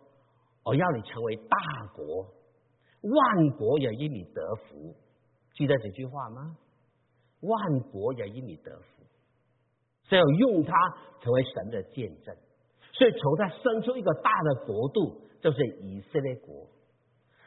[0.63, 1.57] 我要你成为大
[1.95, 2.25] 国，
[3.01, 4.95] 万国也因你得福。”
[5.55, 6.57] 记得这句话吗？
[7.39, 8.90] 万国也因你得福，
[10.11, 10.75] 是要用它
[11.21, 12.35] 成为神的见证。
[12.91, 16.67] 所以从他生出一个大的国度，就是以色列国。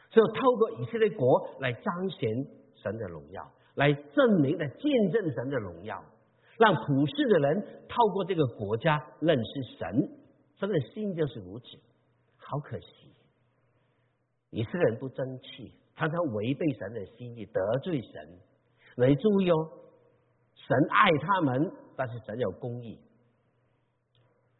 [0.09, 6.03] 所以透过以色列国来彰显神的荣耀，来证明的见证神的荣耀，
[6.57, 10.09] 让普世的人透过这个国家认识神。
[10.59, 11.65] 神的心就是如此。
[12.37, 13.13] 好可惜，
[14.49, 19.07] 以色列人不争气，常常违背神的心意，得罪神。
[19.07, 19.69] 你注意哦，
[20.55, 22.99] 神爱他们，但是神有公义。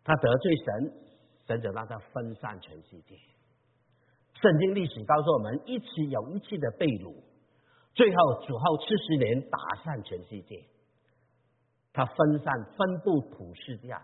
[0.04, 0.94] 他得罪神，
[1.48, 3.18] 神就让他分散全世界。
[4.34, 7.16] 圣经历史告诉我们，一次又一次的被掳，
[7.94, 10.64] 最后主后七十年打散全世界。
[11.94, 13.96] 他分散分布普世界，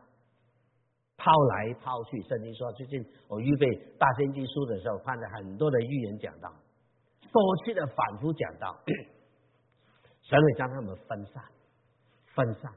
[1.18, 2.22] 抛来抛去。
[2.24, 3.68] 圣经说，最近我预备
[4.00, 6.50] 大先知书的时候，看了很多的预言讲到，
[7.32, 8.76] 多次的反复讲到，
[10.24, 11.44] 神会将他们分散，
[12.34, 12.72] 分散。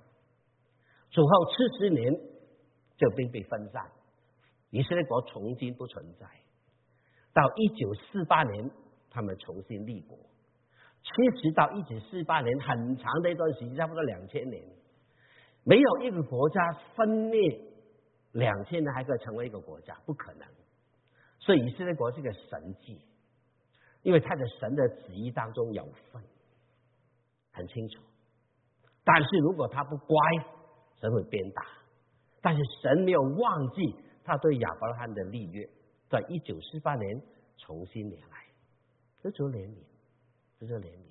[1.15, 2.13] 主后七十年
[2.97, 3.89] 就并被分散，
[4.71, 6.27] 以色列国重新不存在。
[7.33, 8.69] 到一九四八年，
[9.11, 10.19] 他们重新立国。
[11.05, 14.61] 其实到一九四八年，很长的一段时间，差不多两千年，
[15.63, 17.61] 没有一个国家分裂
[18.33, 20.49] 两千年还可以成为一个国家，不可能。
[21.39, 23.01] 所以以色列国是个神迹，
[24.03, 26.21] 因为他的神的旨意当中有份，
[27.53, 28.03] 很清楚。
[29.05, 30.17] 但是如果他不乖，
[31.05, 31.63] 神会鞭打。
[32.41, 35.69] 但是神没有忘记他对亚伯拉罕的立约。
[36.09, 37.23] 在一九四八年
[37.59, 38.47] 重新连来，
[39.21, 39.83] 这就怜悯，
[40.61, 41.05] 这就怜悯。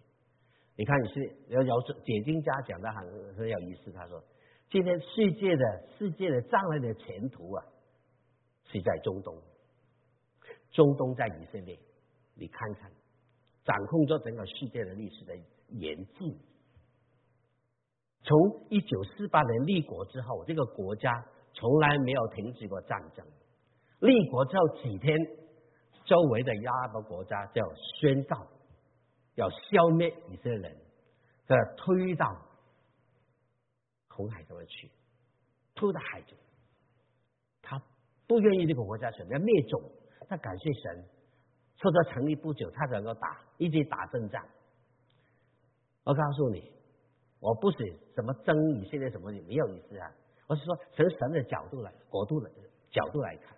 [0.76, 3.92] 你看，你是有有解经家讲的很很有意思。
[3.92, 4.24] 他说，
[4.70, 7.66] 今天世界的世界的将来的前途啊，
[8.72, 9.36] 是在中东，
[10.72, 11.78] 中东在以色列。
[12.36, 12.90] 你看看，
[13.66, 15.36] 掌控着整个世界的历史的
[15.70, 16.40] 演进。
[18.24, 23.26] 从一九四八年立国之后，这个国家从来没有停止过战争。
[24.00, 25.18] 立国之后几天，
[26.06, 27.62] 周围的阿拉伯国家就
[28.00, 28.48] 宣告
[29.36, 30.78] 要消灭以色列人，
[31.46, 32.26] 这推到
[34.08, 34.90] 红海这边去，
[35.76, 36.38] 推到海中。
[37.62, 37.82] 他
[38.28, 39.82] 不愿意这个国家存在灭种，
[40.28, 41.06] 他感谢神，
[41.76, 44.46] 说他成立不久，他才能够打，一直打胜仗。
[46.04, 46.72] 我告诉你，
[47.44, 47.78] 我不是
[48.16, 50.10] 什么争议，现在什么也没有意思啊。
[50.48, 52.50] 我是说从神的角度来，国度的
[52.90, 53.54] 角度来看。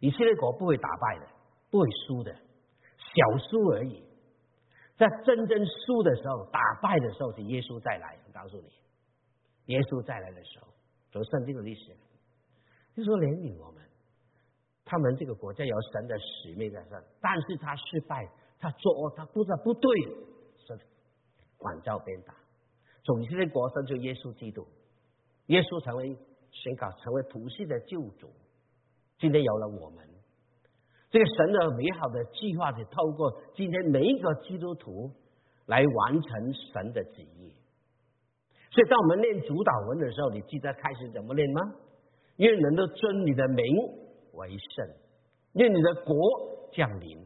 [0.00, 1.28] 以色列国不会打败的，
[1.70, 4.02] 不会输的，小输而已。
[4.96, 8.18] 在真正输的时候，打败的时候是耶稣再来。
[8.26, 8.70] 我告诉你，
[9.66, 10.68] 耶稣再来的时候，
[11.12, 11.94] 从圣经的历史，
[12.96, 13.82] 就说怜悯我们。
[14.86, 18.26] 他们这个国家有神的使命在上，但是他失败，
[18.58, 19.90] 他做他不知道不对，
[20.66, 20.78] 是
[21.58, 22.34] 管教鞭打。
[23.04, 24.66] 从以色列国生就耶稣基督，
[25.46, 26.16] 耶稣成为
[26.50, 28.30] 宣告成为普世的救主。
[29.18, 30.08] 今天有了我们，
[31.10, 35.10] 这个神的美好的计划是透过今天每一个基督徒
[35.66, 37.52] 来完成神的旨意。
[38.70, 41.60] 所以，当我们念主导文的时候，你记得开始怎么念吗？
[42.36, 43.64] 愿人都尊你的名
[44.32, 44.88] 为圣，
[45.52, 46.16] 愿你的国
[46.72, 47.24] 降临，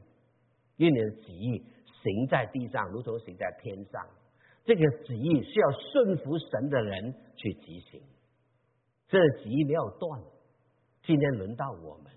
[0.77, 1.65] 愿你的旨意
[2.03, 4.05] 行在地上，如同行在天上。
[4.69, 8.03] 这个旨意是要顺服神的人去执行，
[9.07, 10.23] 这旨意没有断。
[11.05, 12.13] 今天轮到我们，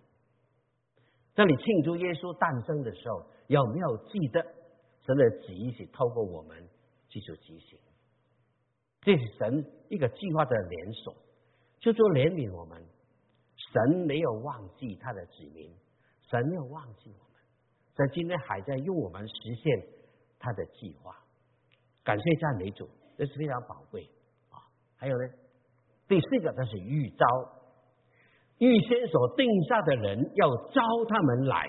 [1.34, 4.44] 当你庆祝耶稣诞生的时候，有没有记得
[5.06, 6.68] 神的旨意是透过我们
[7.08, 7.80] 继续执行？
[9.00, 11.16] 这是神一个计划的连锁，
[11.80, 12.84] 就做怜悯我们。
[13.56, 15.74] 神没有忘记他的子民，
[16.30, 17.42] 神没有忘记我们，
[17.96, 19.88] 在今天还在用我们实现
[20.38, 21.18] 他的计划。
[22.04, 24.10] 感谢赞美主，这是非常宝贵
[24.50, 24.58] 啊！
[24.98, 25.28] 还有呢，
[26.08, 27.26] 第四个，它是预招。
[28.58, 31.68] 预先所定下的人要招他们来，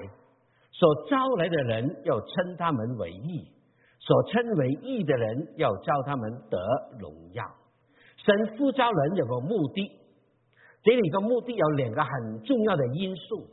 [0.71, 3.51] 所招来的人要称他们为义，
[3.99, 6.59] 所称为义的人要招他们得
[6.99, 7.45] 荣耀。
[8.17, 9.91] 神呼召人有个目的，
[10.83, 13.49] 这里个目的有两个很重要的因素。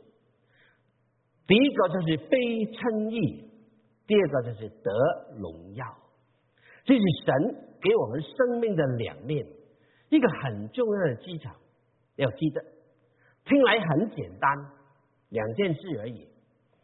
[1.46, 3.50] 第一个就是被称义，
[4.06, 4.92] 第二个就是得
[5.38, 5.86] 荣耀。
[6.90, 9.46] 这是神给我们生命的两面，
[10.08, 11.48] 一个很重要的基础，
[12.16, 12.60] 要记得。
[13.44, 14.50] 听来很简单，
[15.28, 16.26] 两件事而已。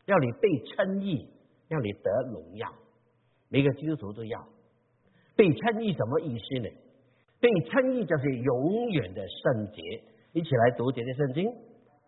[0.04, 1.26] 要你被称义，
[1.70, 2.72] 要你得荣耀，
[3.48, 4.46] 每个基督徒都要
[5.34, 5.92] 被称义。
[5.92, 6.68] 什么意思呢？
[7.40, 9.82] 被称义就是永远的圣洁，
[10.34, 11.52] 一起来读这些圣经。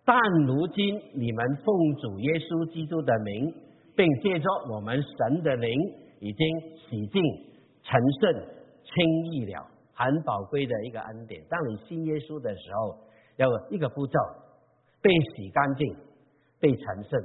[0.04, 3.52] 但如今你们奉主耶稣基督的名，
[3.96, 5.72] 并借着我们神的灵，
[6.20, 7.22] 已经洗净、
[7.88, 8.46] 成圣、
[8.84, 11.42] 轻易了，很宝贵的一个恩典。
[11.48, 12.98] 当你信耶稣的时候，
[13.36, 14.18] 要一个步骤：
[15.00, 15.96] 被洗干净、
[16.60, 17.18] 被成圣、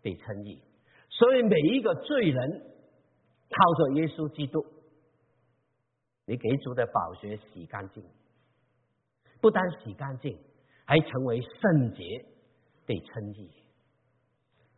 [0.00, 0.62] 被称义。
[1.10, 2.62] 所以每一个罪人
[3.50, 4.64] 靠着耶稣基督，
[6.24, 8.02] 你给主的宝血洗干净，
[9.42, 10.38] 不单洗干净。
[10.88, 12.24] 还成为圣洁，
[12.86, 13.50] 被称义，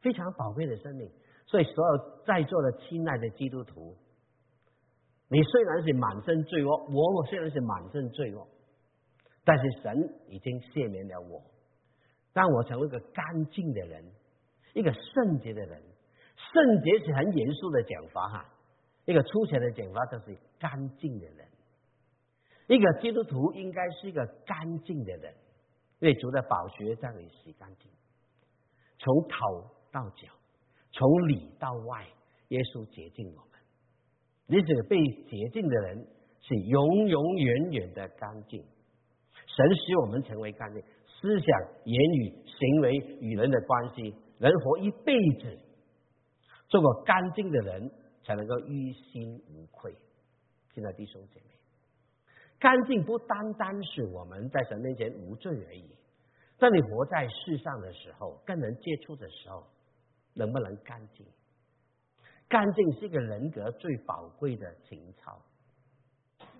[0.00, 1.06] 非常宝贵的生命。
[1.46, 3.94] 所以，所有在座的亲爱的基督徒，
[5.30, 8.46] 你虽然是满身罪恶，我我虽然是满身罪恶，
[9.44, 9.94] 但是神
[10.28, 11.42] 已经赦免了我，
[12.32, 14.04] 让我成为一个干净的人，
[14.74, 15.82] 一个圣洁的人。
[16.52, 18.54] 圣洁是很严肃的讲法哈，
[19.04, 21.46] 一个粗浅的讲法就是干净的人。
[22.68, 25.34] 一个基督徒应该是一个干净的人。
[26.00, 27.90] 为主的宝血将你洗干净，
[28.98, 30.28] 从头到脚，
[30.92, 32.06] 从里到外，
[32.48, 33.47] 耶稣洁净我。
[34.50, 34.96] 你这个被
[35.28, 36.06] 洁净的人
[36.40, 38.64] 是永永远远的干净。
[39.46, 41.48] 神使我们成为干净，思想、
[41.84, 45.58] 言语、行为与人的关系，人活一辈子，
[46.68, 47.90] 做个干净的人，
[48.24, 49.94] 才能够于心无愧。
[50.74, 51.46] 现在弟兄姐妹。
[52.58, 55.84] 干净不单单是我们在神面前无罪而已，
[56.56, 59.64] 在你活在世上的时候，跟人接触的时候，
[60.34, 61.26] 能不能干净？
[62.48, 65.40] 干净是一个人格最宝贵的情操。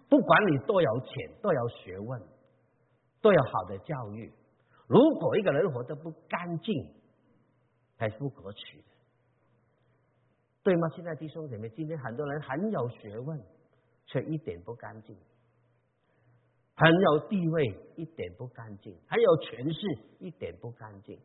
[0.09, 2.23] 不管你多有钱、多有学问、
[3.21, 4.33] 多有好的教育，
[4.87, 6.95] 如果一个人活得不干净，
[7.97, 8.85] 还是不可取的，
[10.63, 10.89] 对吗？
[10.95, 13.39] 现在弟兄姐妹，今天很多人很有学问，
[14.07, 15.17] 却一点不干净。
[16.75, 17.65] 很有地位，
[17.97, 19.81] 一点不干净；很有权势，
[20.21, 21.19] 一点不干净。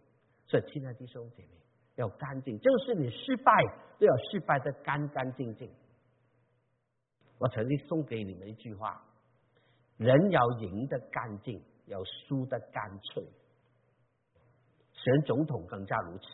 [0.47, 1.49] 所以，亲爱的弟兄姐妹，
[1.95, 3.51] 要干净，就是你失败
[3.99, 5.69] 都要失败的干干净净。
[7.37, 9.03] 我曾经送给你们一句话：
[9.97, 13.23] 人要赢得干净，要输得干脆。
[14.93, 16.25] 选总统更加如此。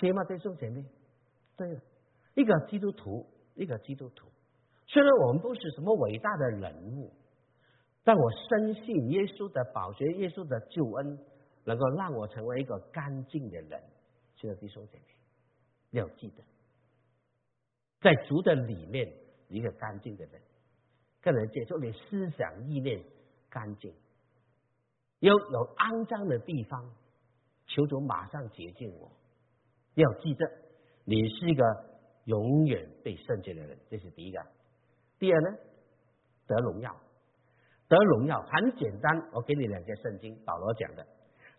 [0.00, 0.84] 行吗，弟兄姐妹？
[1.56, 1.80] 对了，
[2.34, 4.26] 一个基督徒，一个基督徒。
[4.86, 7.12] 虽然我们不是什么伟大的人物，
[8.02, 11.18] 但我深信耶稣的宝血、耶稣的救恩，
[11.64, 13.82] 能够让我成为一个干净的人。
[14.36, 15.04] 亲爱的弟兄姐妹，
[15.90, 16.42] 要记得，
[18.00, 19.12] 在主的里面，
[19.48, 20.40] 一个干净的人，
[21.22, 23.02] 跟人接触，你思想意念
[23.48, 23.94] 干净，
[25.20, 26.94] 有有肮脏的地方，
[27.66, 29.10] 求主马上洁净我。
[29.94, 30.50] 要记得，
[31.04, 31.64] 你是一个
[32.24, 34.44] 永远被圣洁的人，这是第一个。
[35.18, 35.56] 第二呢，
[36.46, 36.94] 得荣耀，
[37.88, 39.30] 得荣耀很简单。
[39.32, 41.06] 我给你两节圣经，保罗讲的。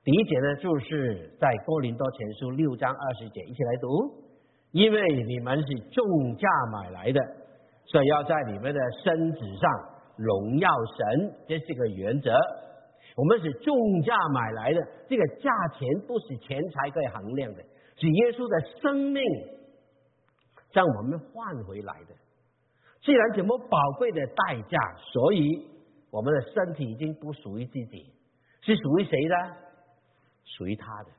[0.06, 4.24] 第一节呢，就是在哥林多前书六章二十节，一起来读。
[4.70, 7.20] 因为你们是重价买来的，
[7.86, 9.72] 所以要在你们的身子上
[10.16, 12.32] 荣耀神，这是个原则。
[13.16, 14.80] 我们是重价买来的，
[15.10, 17.64] 这个价钱不是钱财可以衡量的，
[17.96, 19.24] 是耶稣的生命
[20.72, 22.14] 将我们换回来的。
[23.02, 24.78] 既然这么宝贵的代价，
[25.12, 25.66] 所以
[26.12, 28.14] 我们的身体已经不属于自己，
[28.62, 29.65] 是属于谁的？
[30.46, 31.10] 属于他的。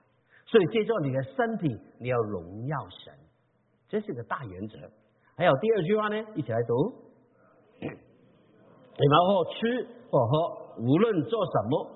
[0.47, 3.13] 所以借助你的身体，你要荣耀神，
[3.89, 4.79] 这是个大原则。
[5.37, 6.75] 还有第二句话呢，一起来读：
[7.81, 11.91] 你们或吃或喝，无论做什么，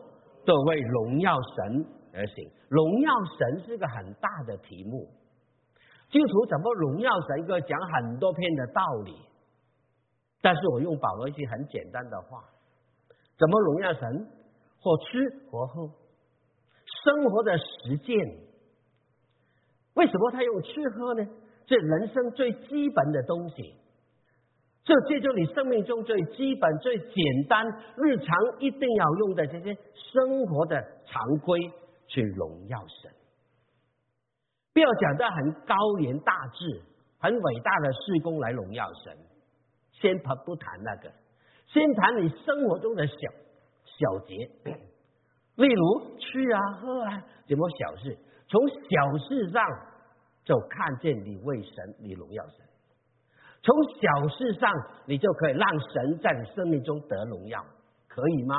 [0.45, 2.51] 都为荣耀神而行。
[2.69, 5.09] 荣耀神是个很大的题目，
[6.11, 7.41] 基督徒怎么荣耀神？
[7.45, 9.17] 一个讲很多篇的道理。
[10.43, 12.45] 但是我用保罗一句很简单的话，
[13.39, 14.27] 怎么荣耀神？
[14.83, 15.89] 或吃或喝，
[17.05, 18.17] 生活的实践。
[19.95, 21.27] 为什么他用吃喝呢？
[21.67, 23.75] 这人生最基本的东西，
[24.83, 27.65] 这借助你生命中最基本、最简单、
[27.97, 28.27] 日常
[28.59, 31.61] 一定要用的这些生活的常规
[32.07, 33.13] 去荣耀神。
[34.73, 36.83] 不要讲到很高言大志、
[37.19, 39.17] 很伟大的事工来荣耀神。
[39.93, 41.13] 先不不谈那个，
[41.67, 43.15] 先谈你生活中的小
[43.85, 44.51] 小节，
[45.57, 49.63] 例如吃啊喝啊，什么小事，从小事上
[50.45, 52.67] 就看见你为神，你荣耀神；
[53.63, 54.71] 从小事上，
[55.07, 57.65] 你就可以让神在你生命中得荣耀，
[58.09, 58.57] 可以吗？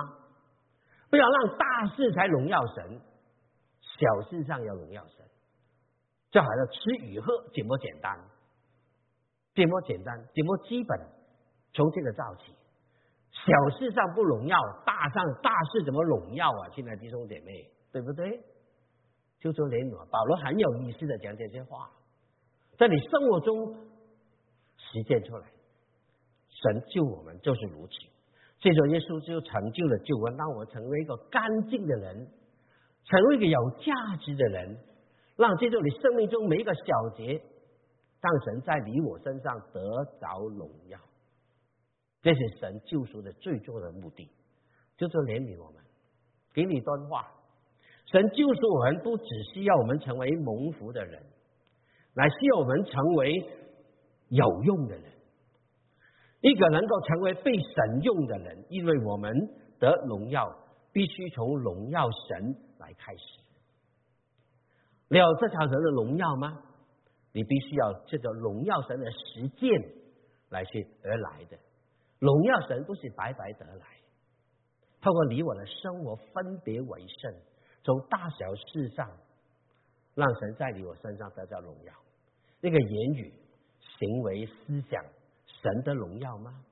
[1.10, 3.02] 不要让大事才荣耀神，
[3.82, 5.26] 小事上要荣耀神。
[6.30, 8.18] 就好像吃与喝，怎么简单？
[9.54, 10.18] 怎么简单？
[10.34, 10.98] 怎么基本？
[11.74, 12.54] 从这个造起，
[13.32, 16.70] 小事上不荣耀，大上大事怎么荣耀啊？
[16.76, 18.40] 亲爱的弟兄姐妹，对不对？
[19.40, 21.90] 就说连我保罗很有意思的讲这些话，
[22.78, 23.76] 在你生活中
[24.78, 25.48] 实践出来，
[26.50, 27.94] 神救我们就是如此。
[28.60, 32.28] 这种耶稣就成就了救恩，让我成为一个干净的人，
[33.06, 34.78] 成为一个有价值的人，
[35.36, 37.42] 让这种你生命中每一个小节，
[38.22, 39.82] 让神在你我身上得
[40.20, 41.00] 着荣耀。
[42.22, 44.30] 这是神救赎的最终的目的，
[44.98, 45.82] 就是怜悯我们。
[46.54, 47.32] 给你一段话：
[48.06, 51.24] 神救赎我们，不只需要我们成为蒙福的人，
[52.14, 53.50] 乃需要我们成为
[54.30, 55.12] 有用的人。
[56.42, 59.32] 一个能够成为被神用的人，因为我们
[59.80, 60.56] 得荣耀，
[60.92, 63.42] 必须从荣耀神来开始。
[65.08, 66.64] 你有这条神的荣耀吗？
[67.34, 69.82] 你必须要这个荣耀神的实践
[70.50, 71.58] 来去而来的。
[72.22, 73.86] 荣耀神不是白白得来，
[75.02, 77.34] 透过你我的生活分别为圣，
[77.84, 79.10] 从大小事上
[80.14, 81.92] 让神在你我身上得到荣耀。
[82.62, 83.34] 那个言语、
[83.98, 85.04] 行为、思想，
[85.48, 86.64] 神的荣耀吗？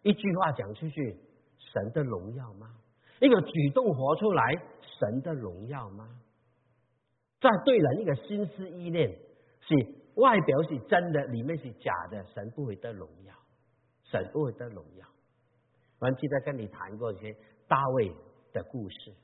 [0.00, 1.20] 一句话讲出去，
[1.58, 2.74] 神的荣耀吗？
[3.20, 4.54] 一个举动活出来，
[4.98, 6.08] 神的荣耀吗？
[7.42, 9.74] 在对人一个心思意念是
[10.14, 13.35] 外表是真的，里面是假的，神不会得荣耀。
[14.10, 15.06] 神不会得荣耀。
[15.98, 17.34] 我记得跟你谈过一些
[17.66, 18.08] 大卫
[18.52, 19.14] 的故事，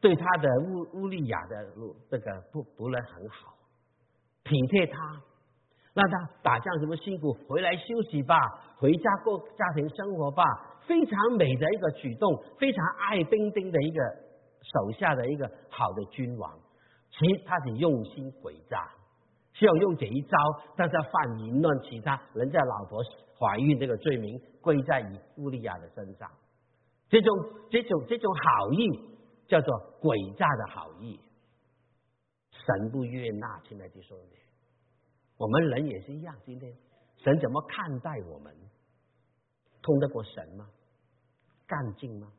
[0.00, 1.66] 对他的乌乌利亚的
[2.08, 3.54] 这个不不能很好，
[4.44, 5.20] 体贴他，
[5.92, 8.36] 让他打仗什么辛苦，回来休息吧，
[8.78, 10.44] 回家过家庭生活吧，
[10.86, 14.00] 非常美的一个举动，非常爱丁丁的一个
[14.62, 16.58] 手下的一个好的君王，
[17.10, 18.88] 其实他是用心诡诈。
[19.52, 20.36] 需要用这一招，
[20.76, 23.00] 但是要犯淫乱其他人家老婆
[23.44, 26.30] 怀孕这个罪名归在以乌利亚的身上，
[27.10, 27.36] 这种
[27.70, 28.88] 这种这种好意
[29.46, 31.20] 叫做诡诈的好意，
[32.50, 33.60] 神不悦纳。
[33.68, 34.42] 亲爱的弟兄姐妹，
[35.36, 36.74] 我们人也是一样，今天
[37.18, 38.54] 神怎么看待我们？
[39.82, 40.66] 通得过神吗？
[41.66, 42.32] 干净吗？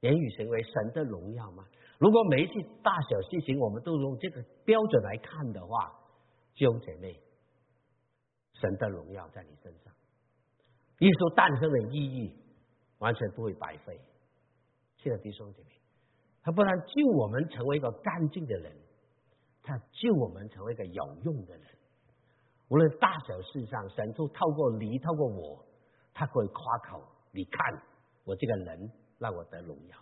[0.00, 1.64] 言语行为神的荣耀吗？
[1.98, 2.52] 如果每一次
[2.82, 5.92] 大小事情我们都用这个标准来看的话，
[6.54, 7.18] 弟兄姐妹，
[8.52, 9.93] 神的荣耀在你身上，
[10.98, 12.36] 耶稣诞生的意义
[12.98, 14.00] 完全不会白费。
[14.98, 15.68] 亲爱的弟兄姐妹，
[16.42, 18.72] 他不但救我们成为一个干净的人，
[19.62, 21.66] 他救我们成为一个有用的人。
[22.68, 25.64] 无论大小事上，神都透过你，透过我，
[26.14, 27.04] 他可以夸口。
[27.32, 27.82] 你看，
[28.24, 29.98] 我这个人让我得荣耀，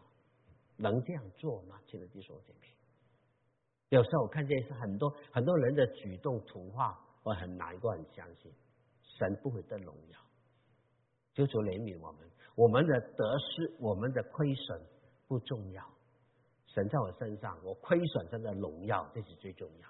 [0.77, 1.81] 能这样做吗？
[1.87, 2.69] 亲爱的弟兄姐妹。
[3.89, 8.53] 有时候我看见是很多很多人的举动图画，我很难过，很相信
[9.03, 10.19] 神不会得荣耀，
[11.35, 12.21] 求求怜悯我们，
[12.55, 14.81] 我们的得失，我们的亏损
[15.27, 15.83] 不重要，
[16.67, 19.89] 神在我身上，我亏损神的荣耀，这是最重要。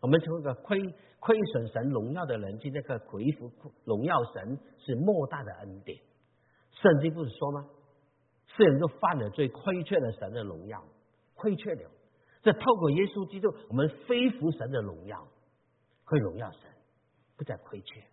[0.00, 0.78] 我们成为一个亏
[1.20, 3.50] 亏损神荣耀的人，今天个恢复
[3.84, 5.98] 荣耀神是莫大的恩典。
[6.70, 7.66] 圣经不是说吗？
[8.46, 10.84] 世人都犯了罪，亏缺了神的荣耀，
[11.34, 11.90] 亏缺了。
[12.42, 15.26] 这透过耶稣基督，我们恢复神的荣耀，
[16.04, 16.60] 会荣耀神，
[17.36, 18.04] 不再亏缺。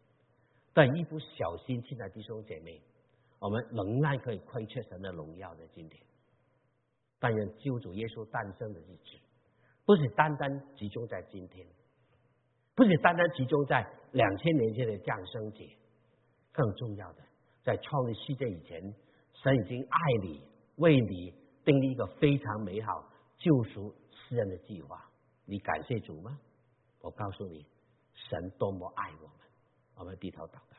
[0.74, 2.82] 但一不小心，亲爱的弟兄姐妹，
[3.40, 6.04] 我们仍然可以亏缺神的荣耀的今天。
[7.20, 9.18] 但愿救主耶稣诞生的日子，
[9.86, 11.66] 不是单单集中在今天，
[12.76, 15.70] 不是单单集中在两千年前的降生节，
[16.52, 17.22] 更重要的，
[17.64, 18.82] 在创立世界以前，
[19.34, 20.42] 神已经爱你，
[20.78, 23.94] 为你订立一个非常美好救赎。
[24.26, 25.04] 世人的计划，
[25.46, 26.40] 你感谢主吗？
[27.02, 27.68] 我告诉你，
[28.14, 29.43] 神多么爱我们，
[29.98, 30.78] 我们低头祷告，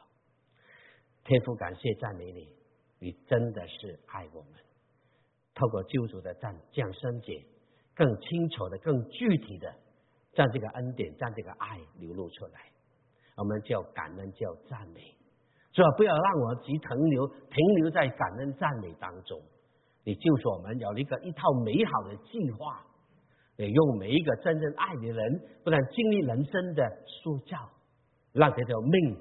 [1.25, 2.49] 天父感谢赞美你，
[2.99, 4.53] 你真的是爱我们。
[5.55, 7.45] 透过救主的降降生节，
[7.95, 9.73] 更清楚的、更具体的，
[10.33, 12.61] 将这个恩典、将这个爱流露出来，
[13.37, 15.01] 我们叫感恩，叫赞美。
[15.73, 19.41] 主要不要让我只停留停留在感恩赞美当中，
[20.05, 22.85] 你救赎我们有一个一套美好的计划。
[23.57, 27.71] 也用每一个真正爱你的人，不但经历人生的塑造，
[28.35, 29.17] 让这条命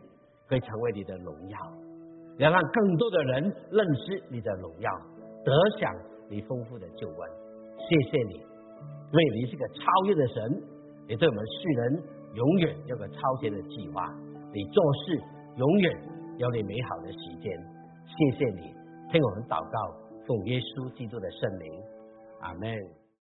[0.48, 1.58] 可以成为你的荣耀，
[2.38, 4.90] 要让更多的人认识你的荣耀，
[5.46, 5.94] 得享
[6.28, 7.18] 你丰富的救恩。
[7.78, 10.64] 谢谢你，因为你是个超越的神，
[11.08, 12.04] 你对我们世人
[12.34, 14.04] 永远有个超前的计划，
[14.52, 15.22] 你做事
[15.58, 16.02] 永远
[16.38, 17.52] 有你美好的时间。
[18.06, 18.74] 谢谢你，
[19.12, 19.96] 听我们祷告，
[20.26, 21.72] 奉耶稣基督的圣灵，
[22.42, 23.03] 阿门。